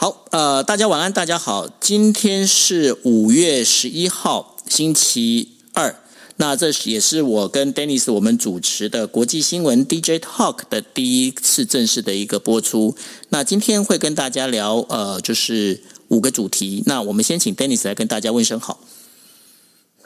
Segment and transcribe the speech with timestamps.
[0.00, 5.48] 好，呃，大家晚安，大家好，今天是五月十一号，星期。
[5.72, 5.92] 二，
[6.36, 12.94] 那这也是我跟 Dennis 我们主持的国际新闻 DJ Talk 的第一次正式的一个播出。
[13.30, 16.84] 那今天会跟大家聊，呃，就是五个主题。
[16.86, 18.78] 那我们先请 Dennis 来跟大家问声好。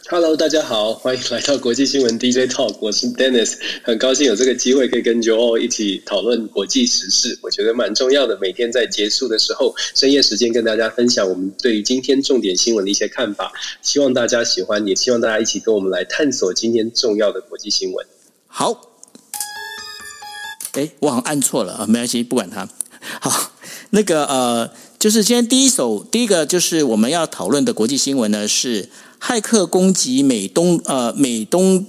[0.08, 8.36] Hello，大家好，欢迎来到国际新闻 DJ Talk，我是 Dennis，很高兴有这个机会可以跟 Joe 一起讨论国际时事，我觉得蛮重要的。
[8.40, 18.04] 每天在结束的时候，深夜时间跟大家分享我们对于今天重点新闻的一些看法，希望大家喜欢，也希望大家一起跟我们来探索今天重要的国际新闻。
[18.48, 18.98] 好，
[20.72, 22.68] 哎，我好像按错了啊，没关系，不管它。
[23.20, 23.52] 好，
[23.90, 28.88] 那个呃，就是今天第一首，第一个就是我们要讨论的国际新闻呢是。
[29.24, 31.86] 骇客攻击美东呃美东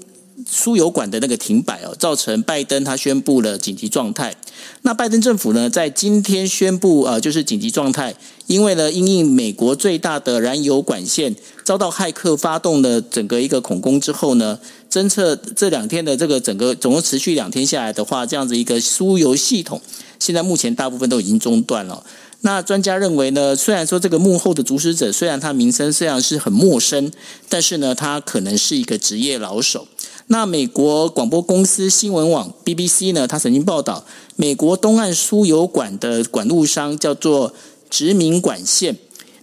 [0.47, 4.35] 输油管的那个停摆哦，造成拜登他宣布了紧急状态。
[4.83, 8.13] 那拜登政府呢，在今天宣布呃就是紧急状态，
[8.45, 19.81] 因为呢，因应美国最大的燃油管线遭到骇客发动的整个一个恐攻之后呢，侦测这两天的这个整个总共持续两天下来的话，这样子一个输油系统，
[20.19, 22.05] 现在目前大部分都已经中断了。
[22.45, 27.09] 那专家认为呢，虽然说这个幕后的主使者，虽然他名声虽然是很陌生，
[27.47, 29.87] 但是呢，他可能是一个职业老手。
[30.27, 34.05] 那美国广播公司新闻网 BBC 呢，他曾经报道，
[34.35, 37.53] 美国东岸输油管的管路商叫做
[37.89, 38.97] 殖民管线，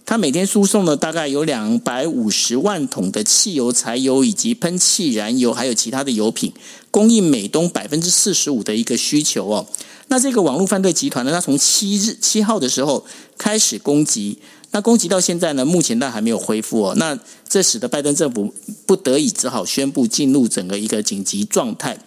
[0.05, 6.53] 他每天输送了大概有两百五十万桶的汽油、柴油以及喷气燃油，还有其他的油品，
[6.91, 9.65] 供应美东百分之四十五的一个需求哦。
[10.11, 13.01] 那这个网络犯罪集团呢，它从七日七号的时候
[13.37, 14.37] 开始攻击，
[14.71, 16.93] 那攻击到现在呢，目前它还没有恢复哦。
[16.97, 17.17] 那
[17.47, 18.53] 这使得拜登政府
[18.85, 21.97] 不得已只好宣布进入整个一个紧急状态。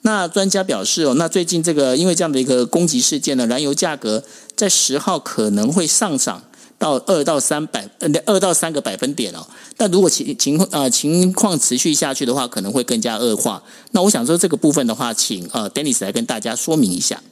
[0.00, 4.24] 那专家表示哦，那最近这个因为这样的一个攻击事件呢，燃油价格
[4.56, 6.42] 在十号可能会上涨
[6.80, 9.46] 到二到三百呃二到三个百分点哦。
[9.76, 13.62] 但如果情情况呃情况持续下去的话，可能会更加恶化。
[13.92, 17.22] 那我想说这个部分的话，请呃 Dennis 来跟大家说明一下。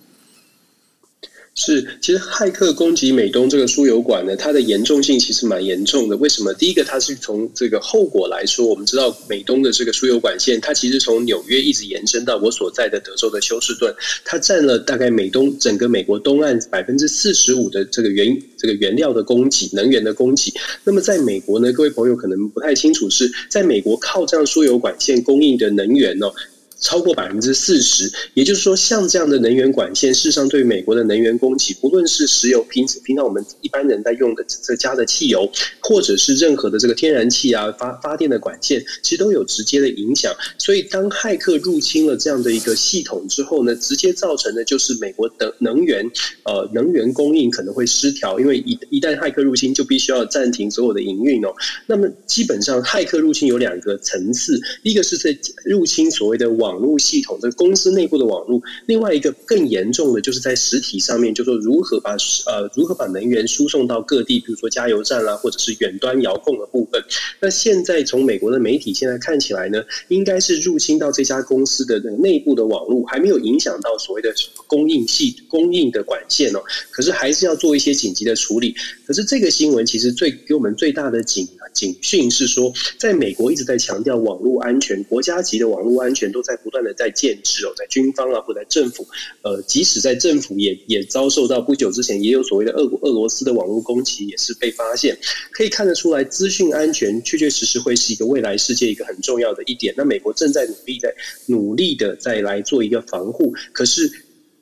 [1.57, 6.17] 是，其实骇客攻击美东这个输油管呢，它的严重性其实蛮严重的。
[6.17, 6.55] 为什么？
[6.55, 13.93] 第一个，它是从这个后果来说，我们知道美东的这个输油管线，它其实从纽约一直延伸到我所在的德州的休斯顿，
[14.25, 20.53] 它占了大概美东整个美国东岸百分之四十五的这个原这个原料的供给，能源的供给。
[20.85, 26.35] 那么在美国呢，各位朋友可能不太清楚，是在美国靠这样输油管线供应的能源呢、哦。
[26.81, 40.35] 超过百分之四十，也就是说，像这样的能源管线，事实上对美国的能源供给，不论是石油，平平常我们一般人在用的这加的汽油，或者是任何的这个天然气啊发发电的管线，其实都有直接的影响。
[40.57, 46.03] 所以，当骇客入侵了这样的一个系统之后呢，直接造成的就是美国的能源
[46.45, 51.53] 呃能源供应可能会失调，因为一一旦骇客入侵，就必须要暂停所有的营运哦。
[51.87, 55.37] 那么，基本上骇客入侵有两个层次，一个是在
[55.67, 56.70] 入侵所谓的网。
[56.71, 62.13] 网络系统，这个公司内部的网络，另外一个更严重的，就是在实体上面，就说如何把
[62.47, 67.03] 呃如何把能源输送到各地，比如说加油站啦，或者是远端遥控的部分。
[67.41, 74.33] 那现在从美国的媒体现在看起来呢，应该是入侵到这家公司的那个内部的网络，还没有影响到所谓的
[74.69, 76.61] 供应系供应的管线哦。
[76.93, 78.77] 可是还是要做一些紧急的处理。
[79.05, 86.60] 可是这个新闻其实最给我们最大的警警讯是说，在美国一直在强调网络安全，国家级的网络安全都在。
[86.63, 89.07] 不断的在建制哦，在军方啊，或者在政府，
[89.43, 95.19] 呃，即使在政府也也遭受到不久之前也有所谓的俄俄罗斯的网络攻击，也是被发现，
[95.53, 99.95] 可以看得出来，资讯安全确确实实会是一个未来世界一个很重要的一点。
[99.97, 101.15] 那美国正在努力在
[101.47, 104.11] 努力的在来做一个防护，可是。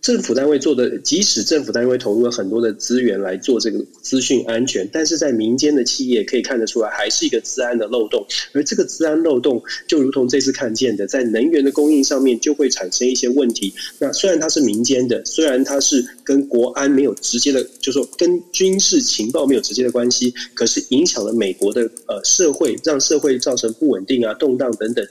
[0.00, 8.24] 政府单位做的，即使政府单位投入了很多的资源来做这个资讯安全，但是在民间的企业可以看得出来，还是一个资安的漏洞。
[8.52, 13.74] 而这个资安漏洞，就如同这次看见的，在能源的供应上面就会产生一些问题。
[13.98, 25.06] 那虽然它是民间的，虽然它是跟国安没有直接的，就说跟军事情报没有直接的关系，可是影响了美国的呃社会，让社会造成不稳定啊、动荡等等。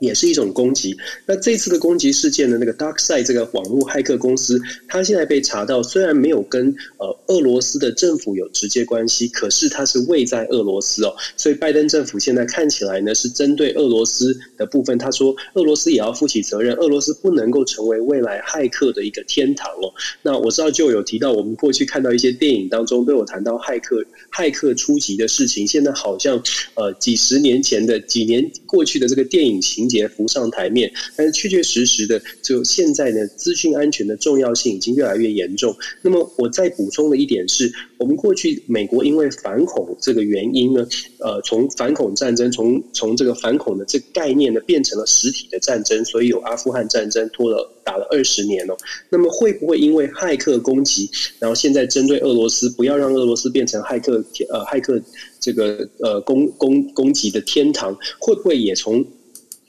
[0.00, 0.96] 也是一种攻击。
[1.26, 11.14] 那这次的攻击事件呢，那个 DarkSide 这个网络骇客公司，它现在被查到，虽然没有跟呃俄罗斯的政府有直接关系，可是它是位在俄罗斯哦。
[11.36, 19.92] 所以拜登政府现在看起来呢，是针对俄罗斯的部分，他说俄罗斯也要负起责任，俄罗斯不能够成为未来骇客的一个天堂哦。
[20.22, 26.42] 那我知道就有提到，我们过去看到一些电影当中都有谈到骇客骇客出击的事情，现在好像
[26.74, 29.89] 呃几十年前的几年过去的这个电影情。
[29.90, 35.76] 节浮上台面，但是确确实实的，就现在呢，资讯安全的重要性已经越来越严重。
[36.00, 40.86] 那么，我再补充的一点是，我们过去美国因为反恐这个原因呢，
[41.18, 48.76] 呃，从反恐战争，从从这个反恐的这概念呢，变成了实体的战争，所以有阿富汗战争拖了打了二十年哦。
[49.10, 51.10] 那么，会不会因为骇客攻击，
[51.40, 55.00] 然后现在针对俄罗斯，不要让俄罗斯变成骇客呃骇客
[55.40, 59.04] 这个呃攻攻攻击的天堂，会不会也从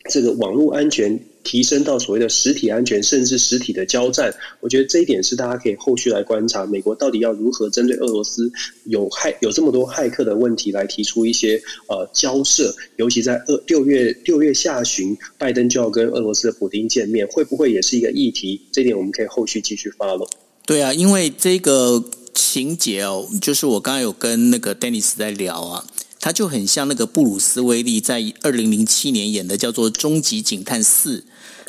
[0.10, 8.52] 这个网络安全提升到所谓的实体安全，甚至实体的交战，我觉得这一点是大家可以后续来观察，美国到底要如何针对俄罗斯
[8.86, 18.62] 有骇有这么多骇客的问题来提出一些呃交涉，尤其在二六月六月下旬，拜登就要跟俄罗斯的普丁见面，会不会也是一个议题？
[18.72, 20.28] 这点我们可以后续继续 follow。
[20.66, 22.04] 对啊，因为这个
[22.34, 25.86] 情节哦，就是我刚刚有跟那个 Dennis 在聊啊。
[26.22, 31.26] 他就很像那个布鲁斯威利在二零零七年演的叫做《终极警探四》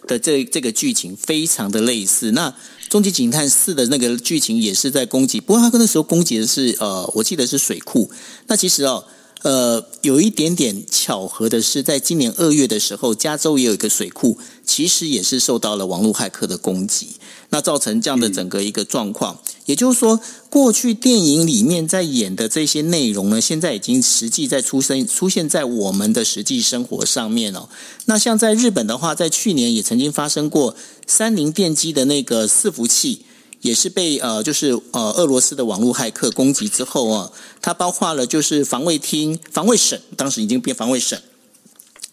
[0.06, 2.32] 的这这个剧情，非常的类似。
[2.32, 2.50] 那
[2.90, 8.10] 《终极警探四》的那个剧情也是在攻击，不过他那时候攻击的是呃，我记得是水库。
[8.46, 9.02] 那其实哦，
[9.42, 17.08] 呃，有一点点巧合的是，在今年二月的时候，加州也有一个水库，其实也是受到了网络骇客的攻击。
[17.50, 20.18] 那造成这样的整个一个状况，也就是说，
[20.48, 27.68] 过去电影里面在演的这些内容呢，现在已经实际在出生出现在我们的实际生活上面了。
[28.06, 30.74] 那像在日本的话，在去年也曾经发生过
[31.06, 33.20] 三菱电机的那个伺服器，
[33.62, 37.32] 也是被呃，就是呃俄罗斯的网络骇客攻击之后啊，
[37.62, 41.18] 它包括了就是防卫厅、防卫省，当时已经变防卫省，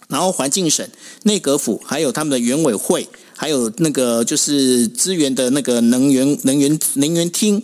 [0.07, 0.88] 然后环境省、
[1.24, 3.10] 内阁府，还有他们的原委会。
[3.42, 7.63] 还有那个就是资源的那个能源能源能源厅，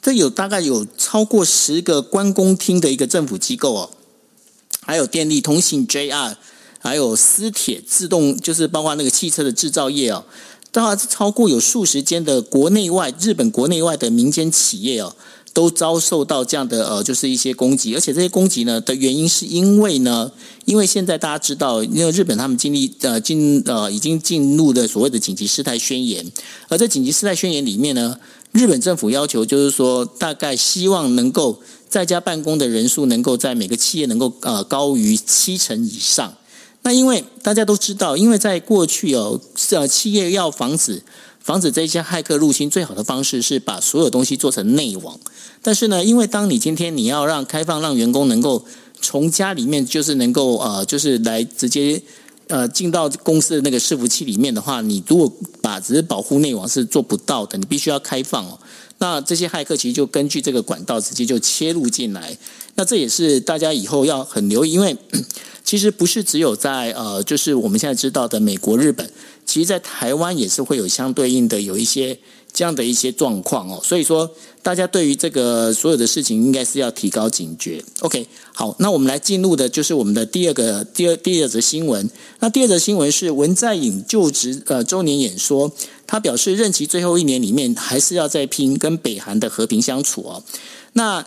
[0.00, 3.90] 这有大概有超过十个关公厅的一个政府机构哦，
[4.80, 6.36] 还有电力、通信、JR，
[6.78, 10.24] 还有私铁、自动，就是包括那个汽车的制造业哦，
[10.70, 15.14] 大概超过有数十间的国内外日本国内外的民间企业哦。
[15.54, 20.30] 都遭受到这样的呃，就是一些攻击，而且这些攻击呢的原因是因为呢，
[20.66, 26.24] 因为现在大家知道，因为日本他们经历呃进呃已经进入的所谓的紧急事态宣言，
[26.68, 28.20] 而在紧急事态宣言里面呢，
[28.52, 36.34] 日本政府要求就是说，大概希望能够在家办公的人数能够在每个企业能够呃高于七成以上。
[36.88, 39.38] 那因为大家都知道，因为在过去哦，
[39.72, 41.02] 呃企业要防止。
[41.38, 45.18] 防止这些骇客入侵，最好的方式是把所有东西做成内网。
[45.62, 48.64] 但是呢，因为当你今天你要让开放让员工能够
[49.00, 52.02] 从家里面，就是能够呃，就是来直接
[52.48, 55.30] 呃进到公司的那个伺服器里面的话，你如果
[55.62, 58.58] 把只是保护内网是做不到的，你必须要开放哦。
[58.98, 62.36] 那这些骇客其实就根据这个管道直接就切入进来。
[62.74, 64.96] 那这也是大家以后要很留意，因为
[65.64, 69.10] 其实不是只有在呃，就是我们现在知道的美国、日本。
[69.44, 72.18] 其实，在台湾也是会有相对应的有一些
[72.52, 74.28] 这样的一些状况哦，所以说
[74.62, 77.82] 大家对于这个所有的事情，应该是要提高警觉。
[78.00, 82.10] OK，好，那我们来进入的就是我们的第二个第二第二则新闻。
[82.40, 85.70] 那第二则新闻是文在寅就职呃周年演说，
[86.06, 90.42] 他表示任期最后一年里面还是要再拼跟北韩的和平相处哦。
[90.94, 91.24] 那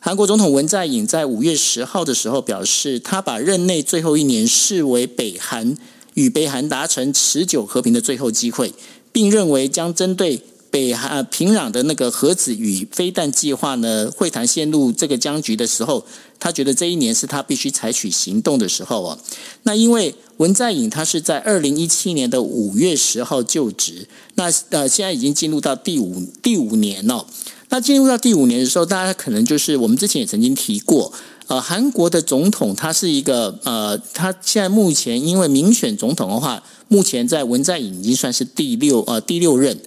[0.00, 5.76] 韩国总统文在寅在五月十号的时候表示，他把任内最后一年视为北韩。
[6.14, 8.72] 与北韩达成持久和平的最后机会，
[9.10, 10.40] 并认为将针对
[10.74, 16.04] 北韩平壤的那个核子与飞弹计划呢，会谈陷入这个僵局的时候，
[16.40, 19.16] 他觉得这一年是他必须采取行动的时候啊。
[19.62, 27.24] 那因为文在寅他是在二零一七年的五月十号就职，那呃现在已经进入到第五第五年了。
[27.68, 31.12] 那进入到第五年的时候，大家可能就是我们之前也曾经提过。
[31.46, 39.78] 呃，韩国的总统他是一个呃，他现在目前因为民选总统的话，目前在文在寅已经算是第六呃第六任。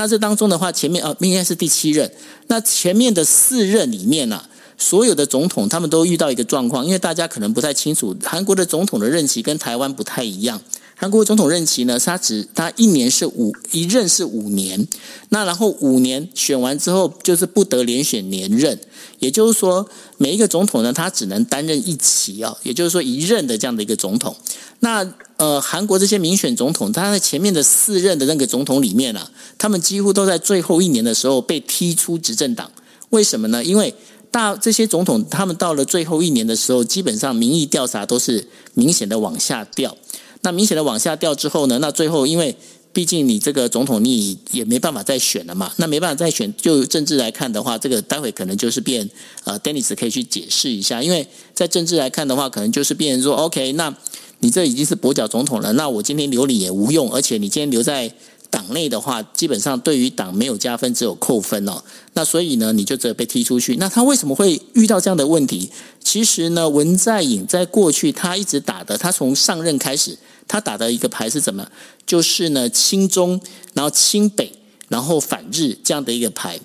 [0.00, 2.10] 那这当中的话，前面呃应该是第七任。
[2.46, 4.42] 那前面的四任里面呢、
[4.78, 10.58] 所有的总统他们都遇到一个状况，因为大家可能不太清楚，韩国的总统的任期跟台湾不太一样。
[10.96, 14.88] 韩国总统任期呢，他只他一年是五一任是五年，
[15.28, 18.80] 那然后五年选完之后就是不得连选连任，
[19.18, 24.34] 也就是说每一个总统呢，他只能担任一期啊，也就是说一任的这样的一个总统。
[24.78, 25.04] 那
[25.40, 32.70] 呃，韩国这些民选总统，他在前面的四任的那个总统里面啊，他们几乎都在最后一年的时候被踢出执政党。
[33.08, 33.64] 为什么呢？
[33.64, 33.94] 因为
[34.30, 39.96] 大这些总统，他们到了最后一年的时候，基本上民意调查都是明显的往下掉。
[40.42, 42.54] 那明显的往下掉之后呢，那最后因为
[42.92, 49.08] 毕竟你这个总统你也没办法再选了嘛，那没办法再选，就政治来看的话，这个待会可能就是变
[49.44, 53.94] 呃，Dennis 可以去解释一下，因为在政治来看的话，可能就是变说，OK，那
[54.40, 58.12] 你这已经是跛脚总统了，那我今天留你也无用，而且你今天留在。
[58.50, 61.82] 党内的话，基本上对于党没有加分，只有扣分哦。
[62.14, 63.76] 那所以呢，你就只有被踢出去。
[63.76, 65.70] 那他为什么会遇到这样的问题？
[66.02, 71.66] 其实呢，文在寅在过去他一直打的，他从上任开始，他打的一个牌是怎么？
[72.04, 73.40] 就是呢，亲中，
[73.74, 74.52] 然后亲北，
[74.88, 76.58] 然后反日这样的一个牌。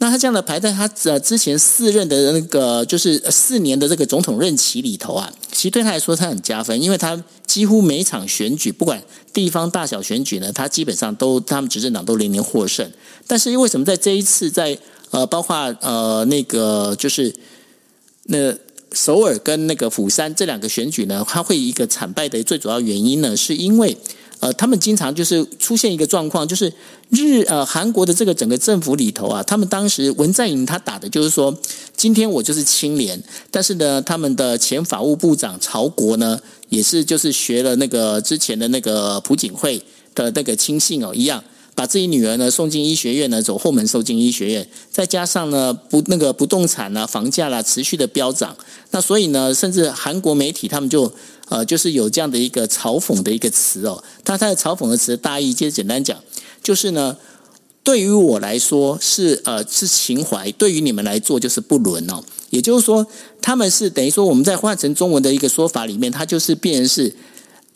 [0.00, 9.02] 那他这样的排在他呃之前四任的那个就是四年的这个总统任期里头啊，其实对他来说他很加分，因为他几乎每场选举，不管
[9.32, 12.88] 地方大小选举呢，他基本上都他们执政党都连连获胜。
[13.26, 14.78] 但是为什么在这一次在
[15.10, 17.34] 呃包括呃那个就是
[18.24, 18.54] 那
[18.92, 23.96] 首尔跟那个釜山这两个选举呢，他会一个惨败的最主要原因呢，是因为。
[24.40, 26.72] 呃，他们经常就是出现一个状况，就是
[27.10, 31.56] 日呃韩国的这个整个政府里头啊，他们当时文在寅他打的就是说，
[31.96, 39.82] 今天我就是清廉，但是呢，他们的前法务部长曹国呢，也是就是学了那个之前的那个朴槿惠
[40.14, 41.42] 的那个亲信哦一样，
[41.78, 48.56] 把自己女儿呢送进医学院呢，走后门送进医学院，再加上呢不那个不动产啊房价啦、持续的飙涨，
[48.90, 51.12] 那所以呢，甚至韩国媒体他们就。
[51.50, 56.14] 呃，就是有这样的一个嘲讽的一个词哦，他他的嘲讽的词大意，其实简单讲，
[56.62, 57.16] 就是呢，
[57.82, 62.22] 对于我来说是呃是情怀，对于你们来做就是不伦哦。
[62.50, 63.06] 也就是说，
[63.40, 67.14] 他们是等于说，我们在换成中文的一个说法里面，它就是变成是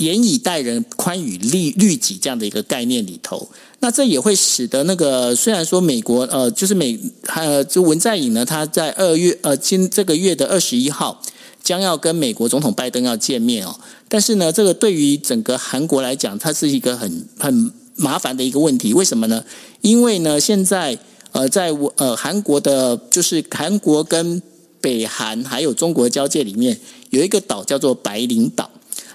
[0.03, 3.49] 严以待人，宽以律律己这样的一个概念里头。
[3.81, 11.21] 那这也会使得那个虽然说美国呃，就是美呃，就文在寅呢，他在二月呃今这个月的二十一号。
[11.65, 13.73] 将要跟美国总统拜登要见面哦，
[14.09, 18.93] 但是呢，这个对于整个韩国来讲，它是一个很很麻烦的一个问题。
[18.93, 19.45] 为什么呢？
[19.81, 20.99] 因为呢，现在
[21.31, 24.43] 呃，在呃韩国的，就是韩国跟
[24.81, 26.77] 北韩还有中国交界里面，
[27.11, 28.69] 有一个岛叫做白领岛。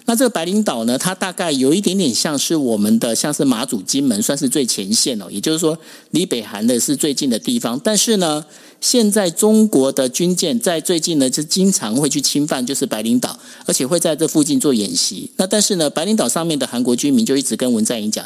[0.09, 5.25] 那这个白领岛呢，它大概有一点点像是我们的，像是马祖、金门，算是最前线哦。
[5.29, 5.77] 也就是说，
[6.11, 7.77] 离北韩的是最近的地方。
[7.83, 8.45] 但是呢，
[8.79, 15.29] 现在中国的军舰在最近呢，就经常会去侵犯，就是白领岛，而且会在这附近做演习。
[15.35, 18.25] 那但是呢，白领岛上面的韩国居民就一直跟文在寅讲：“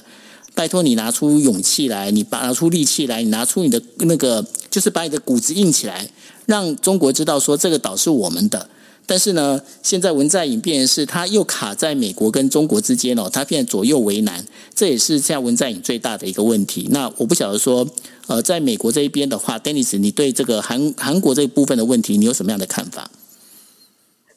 [0.53, 6.07] 拜托你拿出勇气来，你把拿出力气来，你拿出你的那个，就是把你的骨子硬起来，
[6.45, 8.69] 让中国知道说这个岛是我们的。”
[9.11, 16.87] 但是呢，现在文在寅变成是他又卡在美国跟中国之间哦，他变左右为难，这也是现在文在寅最大的一个问题。
[16.91, 17.85] 那我不晓得说，
[18.27, 23.11] 呃，在美国这一边的话，Dennis，你对这个韩韩国这一部分的问题，你有什么样的看法？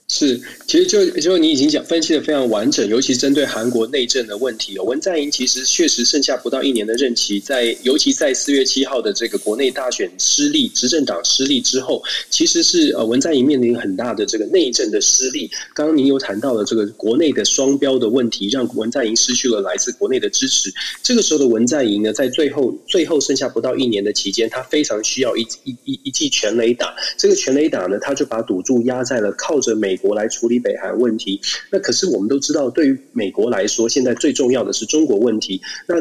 [0.07, 4.85] 是，其实就就你已经讲分析的非常完整，尤其针对韩国内政的问题哦。
[4.85, 15.51] 文在寅其实确实剩下不到一年的任期，在尤其在四月七号的这个国内大选失利，执政党失利之后，其实是呃文在寅面临很大的这个内政的失利。
[15.75, 20.71] 刚刚您有谈到了这个国内的双标的问题，让文在寅失去了来自国内的支持。
[21.03, 26.95] 这个时候的文在寅呢，在最后最后剩下不到一年的期间，他非常需要一一一一记全垒打。
[27.17, 29.94] 这个全垒打呢，他就把赌注压在了靠着美。
[29.95, 35.61] 美国来处理北韩问题，那可是我们都知道，对于美国来说，现在最重要的是中国问题。
[35.87, 35.95] 那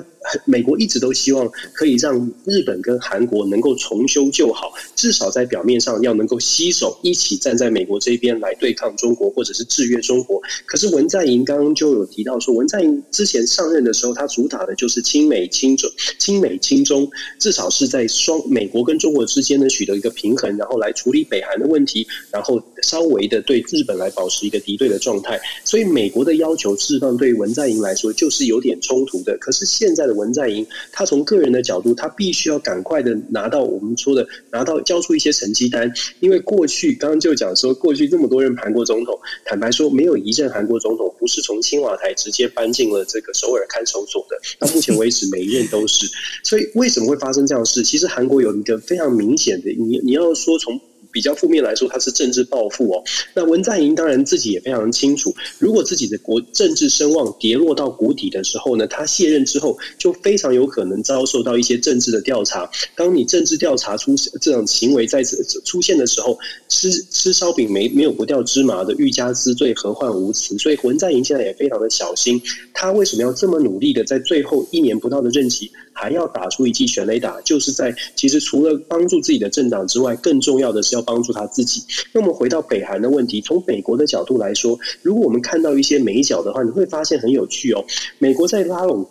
[0.45, 10.41] 美国一直都希望可以让日本跟韩国能够重修旧好，至少在表面上要能够携手一起站在美国这边来对抗中国，或者是制约中国。
[10.65, 17.07] 可是文在寅刚刚就有提到说，文在寅之前上任的时候，他主打的就是亲美亲中、亲美亲中，
[17.37, 25.39] 至少是在双美国跟中国之间呢取得一个平衡，然后来处理北韩的问题，然后稍微的对日本来保持一个敌对的状态。
[25.63, 29.37] 所以美国的要求释放对于文在寅来说就是有点冲突的。
[29.39, 44.37] 可是现在的文在寅，他从个人的角度，他必须要赶快的拿到我们说的拿到交出一些成绩单，因为过去刚刚就讲说，过去这么多任韩国总统，坦白说，没有一任韩国总统不是从青瓦台直接搬进了这个首尔看守所的。
[44.59, 46.07] 到目前为止，每一任都是。
[46.43, 47.83] 所以为什么会发生这样的事？
[47.83, 50.79] 其实韩国有一个非常明显的，你你要说从。
[51.13, 53.03] 比较负面来说，他是政治报复哦。
[53.35, 62.69] 那文在寅当然自己也非常清楚，如果自己的国政治声望跌落到谷底的时候呢，他卸任之后就非常有可能遭受到一些政治的调查。
[62.95, 70.57] 当你政治调查出这种行为再次出现的时候，吃吃烧饼没没有不掉芝麻的，欲加之罪，何患无辞？
[70.57, 72.41] 所以文在寅现在也非常的小心，
[72.73, 77.39] 他为什么要这么努力的在最后一年不到的任期，还要打出一记全垒打？
[77.41, 81.83] 就是在其实除了帮助自己的政党之外，更重要的是要帮助他自己。
[82.11, 87.83] 那么回到北韩的问题，从美国的角度来说，如果我们看到一些美角的话，你会发现很有趣哦。
[88.19, 89.07] 美国在拉拢。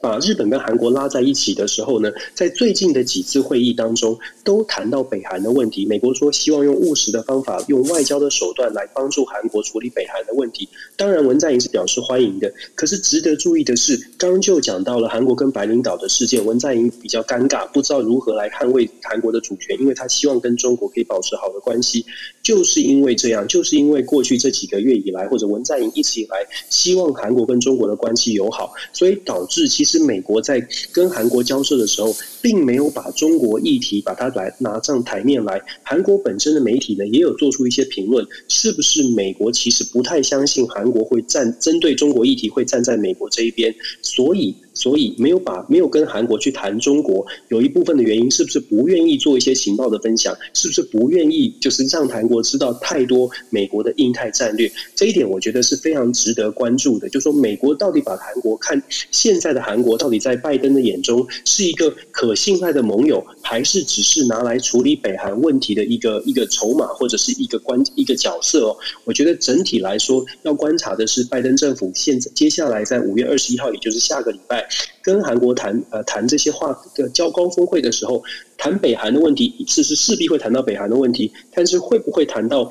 [0.00, 5.84] 把日本跟韩国拉在一起的时候呢，在最近的几次会议当中，都谈到北韩的问题。
[5.84, 10.68] 美国说希望用务实的方法，用外交的手段来帮助韩国处理北韩的问题。
[10.96, 12.50] 当然，文在寅是表示欢迎的。
[12.74, 22.04] 可是值得注意的是，刚就讲到了韩国跟白领岛的事件，文在寅比较尴尬，不知道如何来捍卫韩国的主权，因为他希望跟中国可以保持好的关系。
[22.42, 26.38] 就是因为这样，就是因为过去这几个月以来，或者文在寅一直以来
[26.70, 35.60] 希望韩国跟中国的关系友好，所以导致其实是美国在跟韩国交涉的时候，并没有把中国议题把它来拿上台面来。
[35.82, 44.54] 韩国本身的媒体呢，也有做出一些评论，是不是美国其实不太相信韩国会站针对中国议题会站在美国这一边，所以。
[44.72, 50.34] 所以没有把没有跟韩国去谈中国，有一部分的原因是不是不愿意做一些情报的分享？
[50.54, 54.70] 是不是不愿意就是让韩国知道太多美国的印太战略？
[54.94, 57.10] 这一点我觉得是非常值得关注的。
[57.10, 58.80] 就说美国到底把韩国看
[59.10, 68.76] 现在的韩国到底在拜登的眼中是一个可信赖的盟友，还是只是拿来处理北韩问题的一个一个筹码或者是一个关一个角色哦？
[69.04, 74.68] 我觉得整体来说要观察的是拜登政府现在接下来在五月二十一号，也就是下个礼拜。
[75.02, 78.22] 跟韩国谈呃谈这些话的交高峰会的时候，
[78.58, 82.68] 谈北韩的问题，其实势必会谈到北韩的问题，但是会不会谈到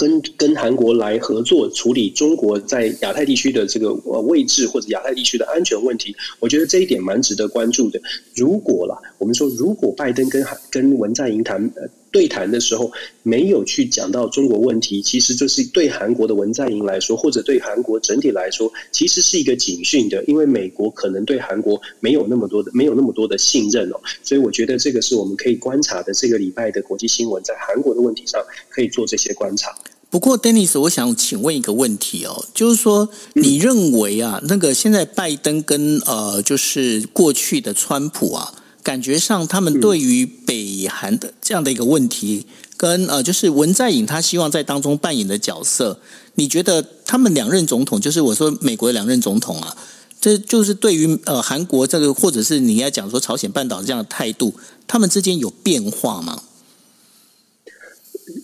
[0.00, 6.16] 跟跟韩国来合作处理中国在亚太地区的这个呃位置或者亚太地区的安全问题？
[6.40, 8.00] 我觉得这一点蛮值得关注的。
[8.34, 11.86] 如果啦，我们说如果拜登跟韩跟文在寅谈呃。
[12.12, 12.90] 对谈的时候
[13.22, 29.72] 没有去讲到中国问题，其实就是对韩国的文在寅来说，或者对韩国整体来说，其实是一个警讯的，因为美国可能对韩国没有那么多的 没有那么多的信任哦，所以我觉得这个是我们可以观察的这个礼拜的国际新闻，在韩国的问题上可以做这些观察。
[30.10, 38.52] 不过，Dennis，我想请问一个问题哦，就是说，你认为啊，那个现在拜登跟呃，就是过去的川普啊？
[38.82, 42.44] 感觉上，他们对于北韩的这样的一个问题，
[42.76, 46.00] 跟呃，就是文在寅他希望在当中扮演的角色，
[46.34, 49.76] 你觉得他们两任总统，就是我说美国的两任总统啊，
[50.20, 54.54] 这就是对于呃韩国这个，或者是你要讲说朝鲜半岛这样的态度，
[54.88, 56.42] 他们之间有变化吗？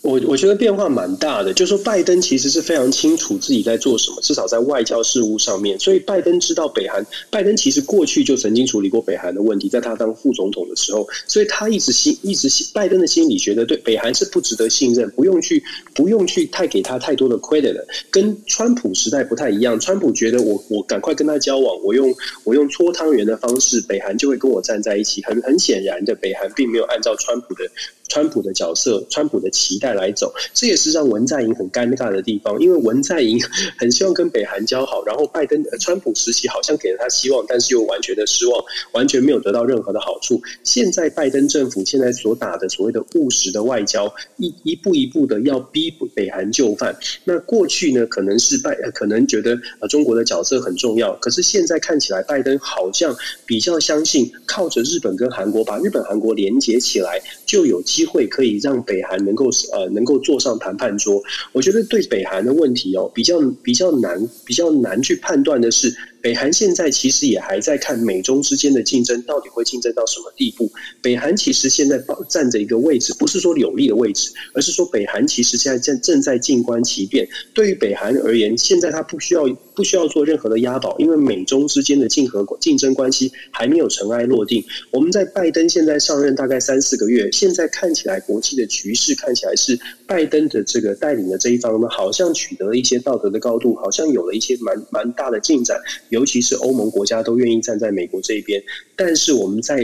[0.02, 5.78] 我我觉得变化蛮大的，就是说拜登其实是非常清楚自己在做什么，至少在外交事务上面。
[5.78, 15.62] 所以拜登知道北韩，拜登其实过去就曾经处理过北韩的问题，在他当副总统的时候，所以他一直心一直，拜登的心里觉得对北韩是不值得信任，不用去
[15.94, 19.78] 不用去太给他太多的 credit 的，跟川普时代不太一样。
[19.80, 25.22] 川普觉得我我赶快跟他交往，我用我用搓汤圆的方式，北韩就会跟我站在一起。
[25.24, 27.64] 很很显然的，北韩并没有按照川普的。
[28.08, 32.60] 川普的角色，川普的期待来走，这也是让文在寅很尴尬的地方。
[32.60, 33.40] 因为文在寅
[33.78, 38.62] 很希望跟北韩交好，然后拜登、川普时期好像给了他希望，但是又完全的失望，
[38.92, 40.40] 完全没有得到任何的好处。
[40.62, 46.94] 现在拜登政府现在所打的所谓的务实的外交，一一步一步的要逼北韩就范。
[47.24, 57.82] 那过去呢，可能是拜可能觉得呃中国的角色很重要，可是现在看起来，拜登好像比较相信靠着日本跟韩国把日本韩国连结起来就有。
[57.86, 65.94] 机会可以让北韩能够呃能够坐上谈判桌，我觉得对北韩的问题哦比较比较难比较难去判断的是。
[66.26, 70.68] 北韩现在其实也还在看美中之间的竞争到底会竞争到什么地步。
[71.00, 77.28] 北韩其实现在站着一个位置，不是说有利的位置，而是说北韩其实现在正正在静观其变。
[77.54, 84.64] 对于北韩而言，现在他不需要不需要做任何的押宝，因为美中之间的竞合竞争关系还没有尘埃落定。
[84.90, 95.80] 我们在拜登现在上任大概三四个月，现在看起来国际的局势看起来是拜登的这个带领的这一方呢，好像取得了一些道德的高度，好像有了一些蛮蛮大的进展。
[96.16, 98.62] 尤其是欧盟国家都愿意站在美国这一边，
[98.96, 99.74] 但是我们在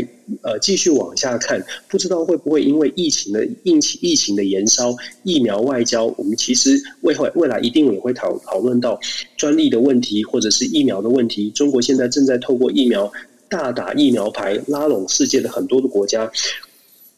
[0.40, 8.98] 呃继续往下看，不知道会不会因为疫情的疫情疫情的延烧，疫苗外交，我们其实未来未来一定也会讨讨论到
[9.36, 11.50] 专利的问题，或者是疫苗的问题。
[11.50, 13.12] 中国现在正在透过疫苗
[13.50, 16.32] 大打疫苗牌，拉拢世界的很多的国家。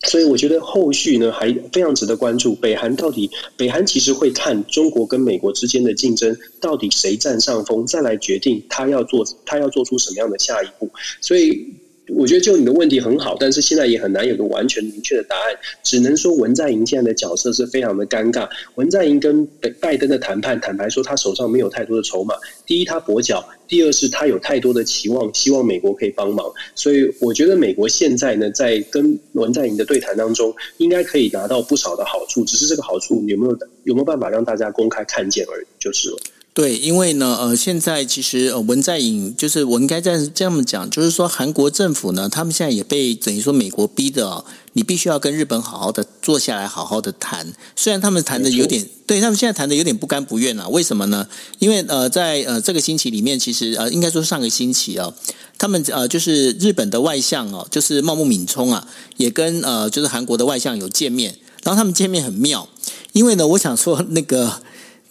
[0.05, 2.55] 所以我觉得后续呢还非常值得关注。
[2.55, 10.89] 北韩到底，北韩其实会看中国跟美国之间的竞争，到底谁占上风，再来决定他要做他要做出什么样的下一步。
[11.21, 11.67] 所以。
[12.09, 18.47] 我觉得就你的问题很好，但是现在也很难有个完全明确的答案，只能说文在寅现在的角色是非常的尴尬。
[18.75, 22.35] 文在寅跟北拜登的谈判，坦白说他手上没有太多的筹码。
[22.67, 23.43] 第一，他跛脚；
[23.75, 26.47] 第二是他有太多的期望，希望美国可以帮忙。
[26.77, 36.17] 所以我觉得美国现在呢，在跟文在寅的对谈当中，应该可以拿到不少的好处，只是这个好处有没有有没有办法让大家公开看见而已，就是了。
[36.55, 47.53] 对，因为呢，呃，现在其实呃，文在寅就是我应该这样这样讲，就是说韩国政府呢，他们现在也被等于说美国逼的哦，你必须要跟日本好好的坐下来，好好的谈。
[47.75, 50.69] 虽然他们谈的有点，对他们现在谈的有点不甘不愿啊。
[50.69, 51.27] 为什么呢？
[51.59, 55.13] 因为呃，在呃这个星期里面，其实呃应该说上个星期啊，
[55.59, 58.87] 他们呃就是日本的外相哦，就是茂木敏充啊，
[59.17, 62.69] 也跟呃就是韩国的外相有见面，然后他们见面很妙，
[63.13, 64.63] 因为呢，我想说那个。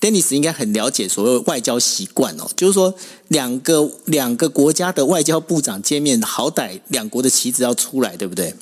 [0.04, 2.94] Dennis 应该很了解所谓外交习惯哦，就是说
[3.30, 8.54] 两个两个国家的外交部长见面，好歹两国的旗子要出来，对不对？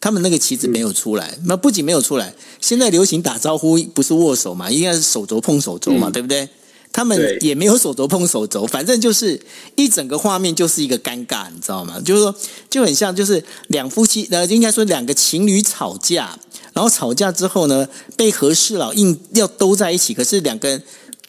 [0.00, 6.48] 他们那个旗子没有出来，那不仅没有出来，现在流行打招呼不是握手嘛，应该是手肘碰手肘嘛，对不对？
[6.92, 9.40] 他们也没有手肘碰手肘，反正就是
[9.74, 12.00] 一整个画面就是一个尴尬，你知道吗？
[12.04, 12.32] 就是说
[12.70, 16.38] 就很像就是两夫妻呃，应该说两个情侣吵架。
[16.74, 20.82] 然后吵架之后呢，被和事佬硬要兜在一起，可是两个人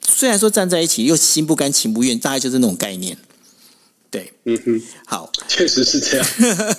[0.05, 3.17] 虽然说站在一起，又心不甘情不愿，大概就是那种概念。
[4.15, 6.25] 对，嗯哼，好，确实是这样。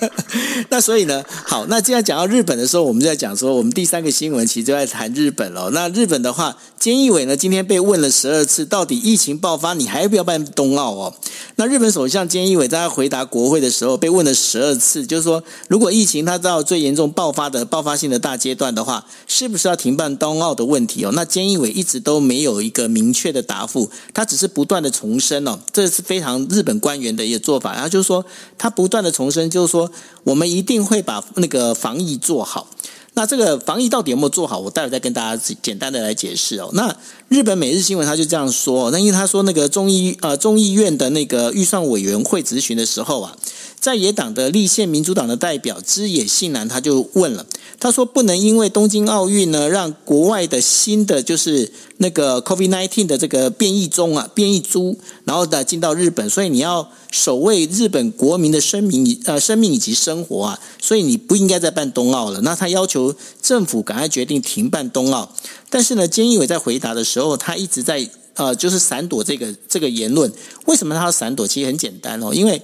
[0.71, 5.69] 那所以呢，好，那既然讲到日本的时候，我们就在讲说，我们第三个新闻其实就在谈日本了。
[5.69, 11.13] 那日本的话，菅义伟呢，今天被问了十二次，到底疫情爆发，你还要不要办冬奥哦？
[11.57, 21.11] 那日本首相菅义伟在他回答国会的时候，被问了十二次，就是说，如果疫情它到最严重爆发的爆发性的大阶段的话，是不是要停办冬奥的问题哦？
[21.13, 27.26] 那菅义伟一直都没有一个明确的答复，他只是不断的重申哦，这是非常日本官员的。
[27.27, 28.25] 一个做法，然后就是说，
[28.57, 29.91] 他不断的重申，就是说，
[30.23, 32.67] 我们一定会把那个防疫做好。
[33.13, 34.59] 那这个防疫到底有没有做好？
[34.59, 36.69] 我待会再跟大家简单的来解释哦。
[36.73, 36.95] 那
[37.29, 43.35] 日本每日新闻他就这样说，那因为他说那个众议呃众议院的那个预算委员会质询的时候啊，
[43.81, 47.45] 在野党的立宪民主党的代表枝野幸男他就问了，
[47.81, 62.39] 他说不能因为东京奥运呢，让国外的新的就是那个 COVID-19 的这个变异中啊变异株，然后呢进到日本，所以你要守卫日本国民的生命呃生命以及生活啊，所以你不应该再办冬奥了。
[62.39, 63.13] 那他要求。
[63.47, 65.33] 政府赶快决定停办冬奥，
[65.69, 70.29] 但是呢，菅义伟在回答的时候，他一直在呃，就是闪躲这个这个言论。
[70.65, 71.47] 为什么他要闪躲？
[71.47, 72.61] 其实很简单哦，因为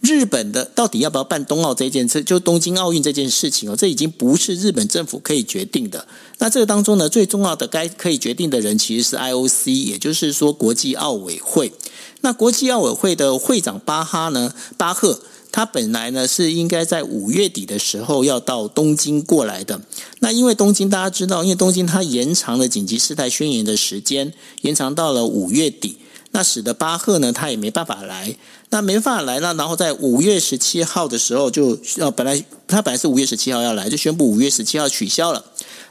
[0.00, 6.06] 日本的到底要不要办冬奥这件事，就东京奥运这件事情哦，这已经不是日本政府可以决定的。
[6.36, 11.72] 那这个当中呢，最重要的该可以决定的人其实是 IOC，也就是说国际奥委会。
[12.20, 15.22] 那国际奥委会的会长巴哈呢，巴赫。
[15.56, 19.80] 他本来呢是应该在五月底的时候要到东京过来的。
[20.18, 25.96] 那因为东京大家知道，因为东京它延长了紧急事态宣言的时间，延长到了五月底，
[26.32, 28.36] 那使得巴赫呢他也没办法来。
[28.68, 35.42] 那没办法来呢，然后在五月十七号的时候就呃本来他本来是五月十七号要来，就宣布五月十七号取消了。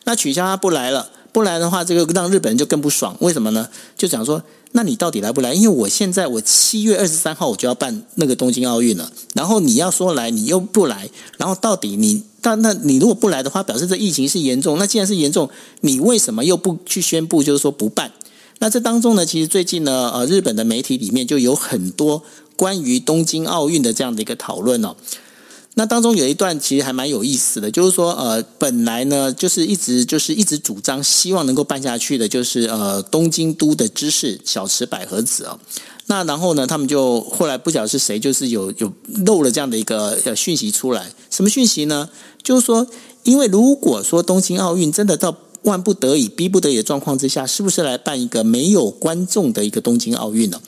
[0.03, 3.17] 那取消他不来了，不来的话，这个让日本人就更不爽。
[3.19, 3.67] 为什么呢？
[3.97, 4.43] 就讲说。
[4.77, 5.53] 那你到底来不来？
[5.53, 14.77] 因为我现在我七月二十三号我就要办那个东京奥运了，然后你要说来，你又不来，然后到底你，但那你如果不来的话，表示这疫情是严重。
[14.77, 18.11] 那既然是严重，你为什么又不去宣布，就是说不办？
[18.59, 22.21] 那这当中呢，其实最近呢，呃，日本的媒体里面就有很多
[22.57, 24.97] 关于东京奥运的这样的一个讨论哦。
[25.77, 35.59] 那当中有一段其实还蛮有意思的，就是说，呃，本来呢，就是一直就是一直主张希望能够办下去的，就是呃，东京都的知事小池百合子哦。
[36.07, 38.91] 那然后呢，他们就后来不晓得是谁，就是有有
[39.25, 41.11] 漏了这样的一个呃讯息出来。
[41.29, 42.09] 什么讯息呢？
[42.41, 42.87] 就是说，
[43.23, 50.61] 因为如果说东京奥运真的到万不得已、逼不得已的状况之下，是不是来办一个没有观众的一个东京奥运呢？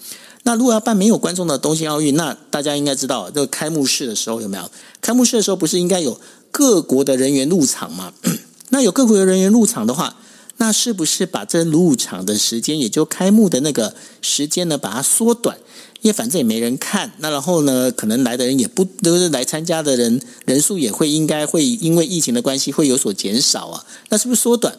[0.48, 4.72] 那如果要办没有观众的东京奥运，那大家应该知道，这个开幕式的时候有没有？
[5.02, 6.18] 开幕式的时候不是应该有
[6.52, 8.14] 各国的人员入场吗？
[8.72, 10.16] 那有各国的人员入场的话，
[10.56, 15.58] 那是不是把这入场的时间，也就开幕的那个时间呢，把它缩短？
[16.00, 23.84] 因为反正也没人看，那然后呢，可能来的人也不都是来参加的人人数也会应该会因为疫情的关系会有所减少啊？
[24.08, 24.74] 那是不是缩短？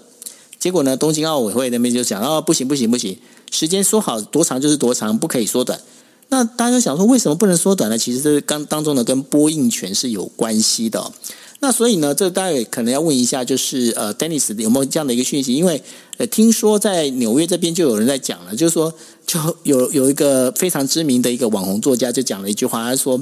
[0.58, 3.18] 结果呢，东京奥委会那边就讲哦，不行不行不行。
[3.50, 5.80] 时间说好多长就是多长，不可以缩短。
[6.28, 7.96] 那大家想说，为什么不能缩短呢？
[7.96, 11.12] 其实这刚当中呢，跟播映权是有关系的。
[11.60, 15.54] 那所以呢，这大家可能要问一下，就是呃，Dennis 有没有这样的一个讯息？
[15.54, 15.82] 因为
[16.18, 18.92] 呃，听说在纽约这边就有人在讲了，就是说，
[19.26, 23.20] 就有有一个非常知名的一个网红作家就讲了一句话，他说。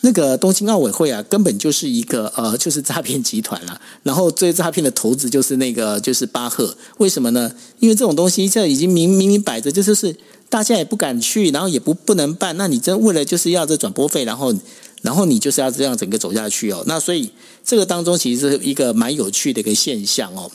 [0.00, 3.80] 那个东京奥委会啊，根本就是一个呃，就是诈骗集团了。
[4.04, 6.76] 然后最诈骗的头子就是那个就是巴赫。
[6.98, 7.50] 为什么呢？
[7.80, 10.16] 因为这种东西这已经明明明摆着，就是
[10.48, 12.56] 大家也不敢去，然后也不不能办。
[12.56, 14.54] 那你真为了就是要这转播费，然后
[15.02, 16.84] 然后你就是要这样整个走下去哦。
[16.86, 17.28] 那所以
[17.64, 20.48] 这个当中其实是一个蛮有趣的一个现象哦。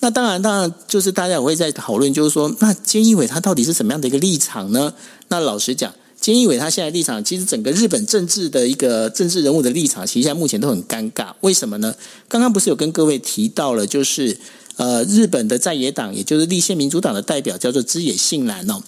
[0.00, 4.92] 那当然，当然就是大家也会在讨论，就是说，那菅义伟他到底是什么样的一个立场呢？
[5.28, 5.94] 那老实讲。
[6.28, 11.32] 菅义伟他现在立场，其实整个日本政治的一个政治人物的立场，其实现在目前都很尴尬。
[11.40, 11.94] 为什么呢？
[12.28, 14.36] 刚刚不是有跟各位提到了，就是
[14.76, 18.82] 呃，日本的在野党，也就是立宪民主党的代表叫做枝野信男哦。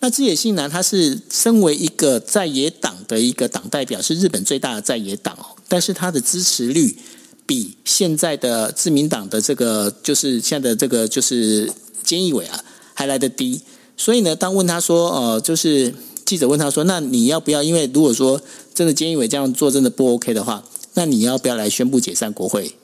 [0.00, 6.96] 那枝野信男他是身为一个在野党的一个党代表，是日本最大的在野党哦，但是他的支持率
[7.44, 11.70] 比现在的自民党的这个就是现在的这个就是
[12.06, 12.58] 菅义伟啊
[12.94, 13.60] 还来得低。
[13.98, 15.92] 所以呢，当问他说呃，就是。
[16.26, 17.62] 记者问他说：“那你要不要？
[17.62, 18.42] 因为如果说
[18.74, 20.62] 真的菅义伟这样做真的不 OK 的话，
[20.94, 22.74] 那你要不要来宣布解散国会？”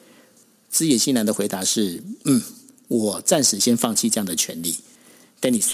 [0.71, 2.41] 枝野幸男的回答是：“嗯，
[2.89, 4.77] 我暂时先放弃这样的权利。”
[5.43, 5.73] Dennis。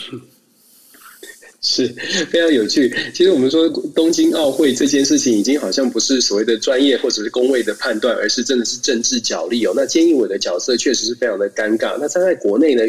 [1.69, 1.87] 是
[2.31, 2.91] 非常有趣。
[3.13, 9.73] 其实我们说东京奥会这件事情，已经好像不是所谓的专业或者是公位的判断，而是真的是政治角力哦。
[9.77, 11.99] 那菅义伟的角色确实是非常的尴尬。
[12.01, 12.83] 那他在国内呢，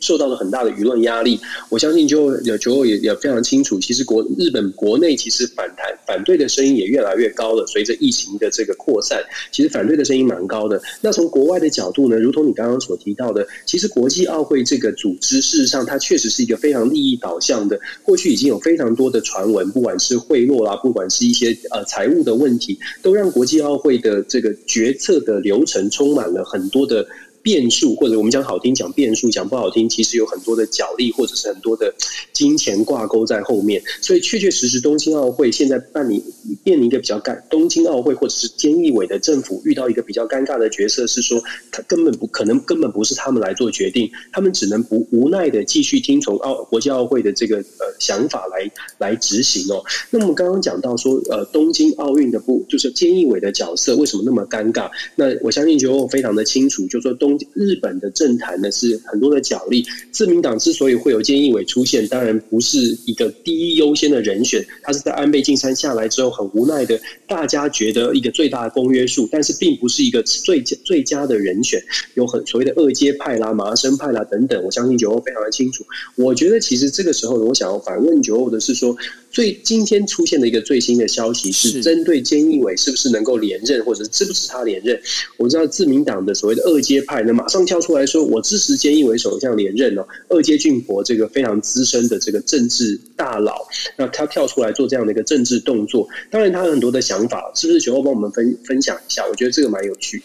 [0.00, 1.40] 受到了很大的舆论压力。
[1.70, 7.66] 我相信就有球也也非常清楚，其实国日本国内其实反弹反对的声音也越来越高了。
[7.66, 10.80] 随着疫情的这个扩散，其实反对的声音蛮高的。
[11.00, 17.80] 那从国外的角度呢，如同你刚刚所提到的，其实国际奥会这个组织，事实上它确实是一个非常利益导向的。
[18.02, 27.06] 过去已经有非常多的传闻，不管是贿赂啦，不管是一些呃财务的问题，都让国际奥会的这个决策的流程充满了很多的。
[27.48, 31.94] 变数，或者我们讲好听讲变数，讲不好听，其实有很多的角力，或者是很多的
[32.34, 33.82] 金钱挂钩在后面。
[34.02, 36.22] 所以，确确实实，东京奥会现在办理
[36.62, 49.82] 面临一个比较尴，东京奥会或者是菅义伟的政府遇到一个比较尴尬的角色，是说他根本不可能，根本不是他们来做决定，他们只能不无奈的继续听从奥国际奥会的这个呃想法来来执行哦。
[50.10, 54.90] 那么刚刚讲到说，呃，东京奥运的不就是菅义伟的角色为什么那么尴尬？
[55.16, 57.37] 那我相信就非常的清楚，就说东。
[57.54, 71.82] 日本的政坛呢是很多的角力，自民党之所以会有菅义伟出现，当然不是一个第一优先的人选，他是在安倍晋三下来之后很无奈的，大家觉得一个最大的公约数，但是并不是一个最最佳的人选，
[72.14, 75.84] 有很所谓的二阶派啦、麻生派啦等等，我相信九欧非常的清楚。
[76.16, 78.96] 我觉得其实这个时候，我想要反问九欧的是说。
[79.30, 84.98] 最今天出现的一个最新的消息是针对菅义伟是不是能够连任，或者是支不支持他连任？
[85.36, 90.06] 我知道自民党的所谓的二阶派呢，马上跳出来说，我支持菅义伟首相连任哦。
[90.28, 97.80] 二阶俊博这个非常资深的这个政治大佬，那他跳出来做这样的一个政治动作，当然他有很多的想法，是不是？
[97.80, 100.24] 请帮我们分分享一下，我觉得这个蛮有趣的。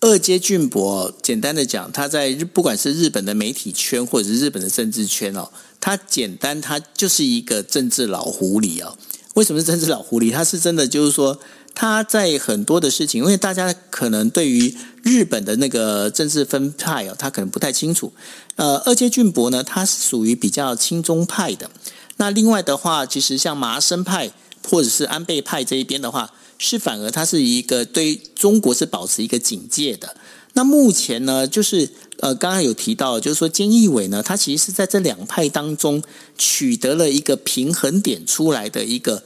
[0.00, 5.48] 二阶俊博，简单的讲，他在日不管是日本的媒体圈，或者是日本的政治圈哦，
[5.80, 8.96] 他简单，他就是一个政治老狐狸哦。
[9.34, 10.32] 为什么是政治老狐狸？
[10.32, 11.38] 他是真的，就是说
[11.74, 18.12] 他在很多的事情，因为大家可能对于日本的那个政治分派哦，他可能不太清楚。
[18.56, 21.70] 呃，二阶俊博呢，他是属于比较亲中派的。
[22.16, 24.30] 那另外的话，其实像麻生派
[24.68, 26.32] 或者是安倍派这一边的话。
[26.64, 30.14] 是反而他是一个对中国是保持一个警戒的。
[30.52, 36.00] 那目前呢，就是呃，刚刚有提到，就是说菅义伟呢，他其实是在这两派当中
[36.38, 39.24] 取得了一个平衡点出来的一个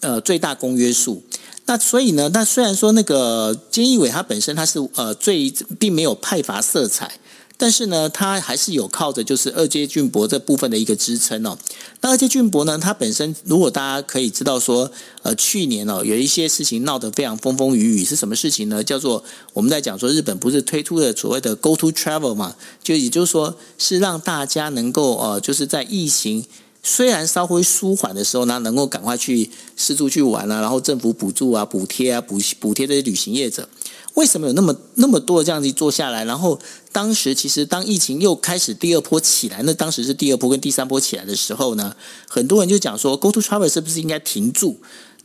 [0.00, 1.22] 呃最大公约数。
[1.70, 7.12] 那所以呢，那虽然说那个菅义伟他本身他是呃最并没有派阀色彩。
[7.56, 11.58] 但是呢，他还是有靠着就是二阶俊博这部分的一个支撑哦。
[12.00, 14.90] 那二阶俊博呢，他本身如果大家可以知道说，
[15.22, 18.82] 呃，去年哦有一些事情闹得非常风风雨雨，是什么事情呢？
[18.82, 26.46] 叫做我们在讲说日本不是推出了所谓的 Go To Travel 嘛，就也就是说是让大家能够呃就是在疫情
[26.82, 33.68] 虽然稍微舒缓的时候呢，能够赶快去四处去玩啊，然后政府补助啊、补贴啊、补补贴这些旅行业者。
[34.14, 36.24] 为什么有那么那么多的这样子做下来？
[36.24, 36.58] 然后
[36.90, 41.94] 当时其实当疫情又开始第二波起来，那当时是第二波跟第三波起来的时候呢，
[42.28, 44.76] 很多人就讲说，Go to Travel 是不是应该停住？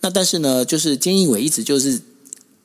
[0.02, 2.00] 那但是呢，就是菅义伟一直就是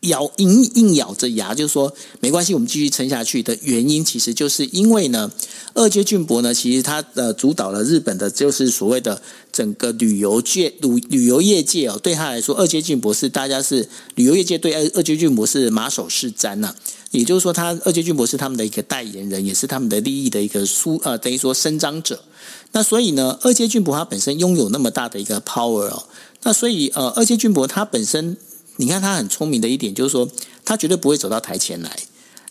[0.00, 5.30] 咬硬硬咬着牙，就是说没关系，我们继续撑下去的原因，其实就是因为呢，
[5.74, 9.20] 二阶俊博呢，其实他呃主导了日本的，就是所谓的
[9.52, 16.74] 整个旅游界旅旅游业界哦，对他来说，二阶俊博是大家是旅游业界对二二阶俊博是马首是瞻呐、
[17.10, 22.24] 也就是说，他二阶俊博是他们的一个代言人，也是他们的利益的一个书呃，等于说伸张者。
[22.72, 26.04] 那所以呢，二阶俊博他本身拥有那么大的一个 power 哦，
[26.42, 28.38] 那所以呃，二阶俊博他本身。
[28.76, 30.28] 你看他很聪明的一点，就是说
[30.64, 31.98] 他绝对不会走到台前来。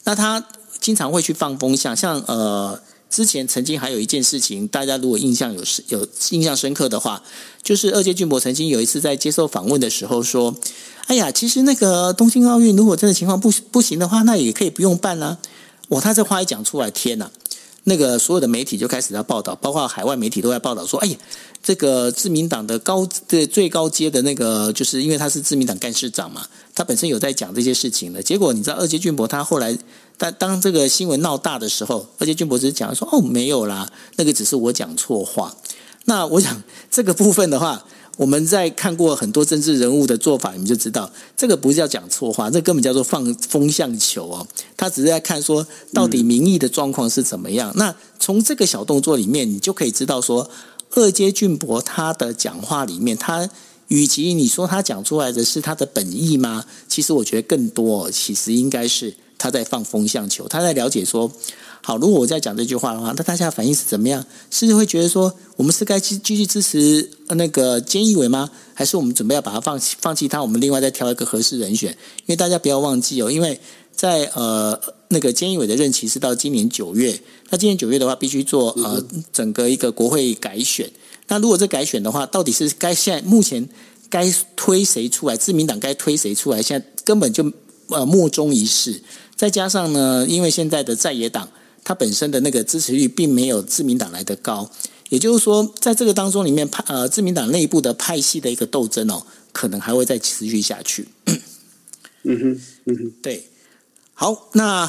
[0.04, 0.44] 那他
[0.80, 2.80] 经常会去放风向，像呃
[3.10, 7.22] 之前曾经还有一件事情，大家如果印象有有印象深刻的话，
[7.62, 10.56] 就是二阶俊博曾经有一次在接受访问的时候说
[11.08, 15.38] ：“哎呀，其实那个东京奥运如果真的情况不不行的话，那也可以不用办啊。”
[15.90, 17.32] 哇，他这话一讲出来，天哪！
[17.86, 21.18] 那个所有的媒体就开始要报道，包括海外媒体都在报道说：“哎呀。”
[21.62, 28.24] 这个自民党的高的最高阶的那个，就是因为他是自民党干事长嘛，他本身有在讲这些事情的。
[28.24, 29.78] 结果你知道，二阶俊博他后来，
[30.18, 35.54] 但当这个新闻闹大的时候，二阶俊博只是讲说：“哦，没有啦，那个只是我讲错话。”
[36.08, 37.86] 那我想这个部分的话，
[38.20, 44.46] 我们在看过很多政治人物的做法，你们就知道，这个不是叫讲错话，这根本叫做放风向球哦。
[44.76, 47.72] 他只是在看说，到底民意的状况是怎么样。
[47.78, 50.50] 那从这个小动作里面，你就可以知道说。
[50.96, 53.48] 二阶俊博他的讲话里面，他
[53.90, 56.66] 与其你说他讲出来的是他的本意吗？
[56.88, 61.32] 其实我觉得更多，其实应该是他在放风向球，他在了解说，
[61.82, 64.26] 好，如果我在讲这句话的话，那大家反应是怎么样？
[64.52, 68.50] 是会觉得说，我们是该继继续支持那个菅义伟吗？
[68.74, 70.42] 还是我们准备要把他放弃放弃他？
[70.42, 71.92] 我们另外再挑一个合适人选？
[72.22, 73.60] 因为大家不要忘记哦，因为。
[73.92, 77.20] 在呃，那个菅义伟的任期是到今年九月。
[77.50, 80.90] 那今年九月的话，必须做呃整个一个国会改选。
[81.28, 83.68] 那如果这改选的话，到底是该现在目前
[84.10, 85.36] 该推谁出来？
[85.36, 86.62] 自民党该推谁出来？
[86.62, 87.52] 现在根本就
[87.90, 89.02] 呃莫衷一是。
[89.36, 91.50] 再加上呢，因为现在的在野党，
[91.90, 94.70] 它本身的那个支持率并没有自民党来的高。
[95.10, 101.08] 也就是说，在这个当中里面派呃自民党内部的派系的一个斗争哦，可能还会再持续下去。
[101.26, 103.44] 嗯哼，嗯哼，对。
[104.14, 104.88] 好，那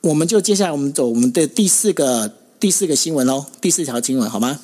[0.00, 4.60] 我们就接下来我们走我们的第四个第四个新闻喽，第四条新闻好吗？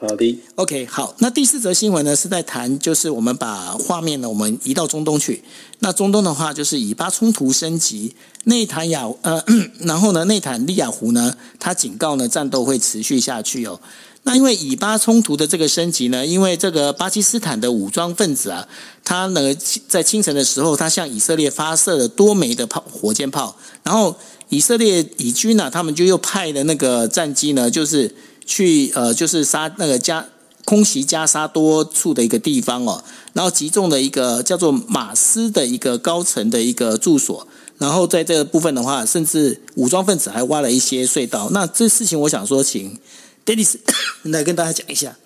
[0.00, 5.44] 好的，OK，好，那第四则新闻呢是在谈，就是我们把画面呢我们移到中东去，
[5.80, 9.44] 那中东的话就是以巴冲突升级，内塔雅呃，
[9.80, 13.78] 然后呢内塔利亚胡呢他警告呢战斗会持续下去哦。
[14.22, 18.66] 那因为以巴冲突的这个升级呢，因为这个巴基斯坦的武装分子啊，
[19.04, 19.54] 他呢
[19.86, 24.16] 在清晨的时候，他向以色列发射了多枚的炮火箭炮，然后
[24.48, 28.14] 以色列以军呢、他们就又派的那个战机呢，就是
[28.50, 30.26] 去呃，就是杀那个加
[30.64, 37.46] 空袭加沙多处的一个地方哦，然后集中了一个叫做马斯的一个高层的一个住所，
[37.78, 41.50] 然后在这个部分的话，甚至武装分子还挖了一些隧道。
[41.52, 42.98] 那这事情我想说，请。
[43.46, 43.76] Dennis
[44.24, 45.16] 来跟大家讲一下。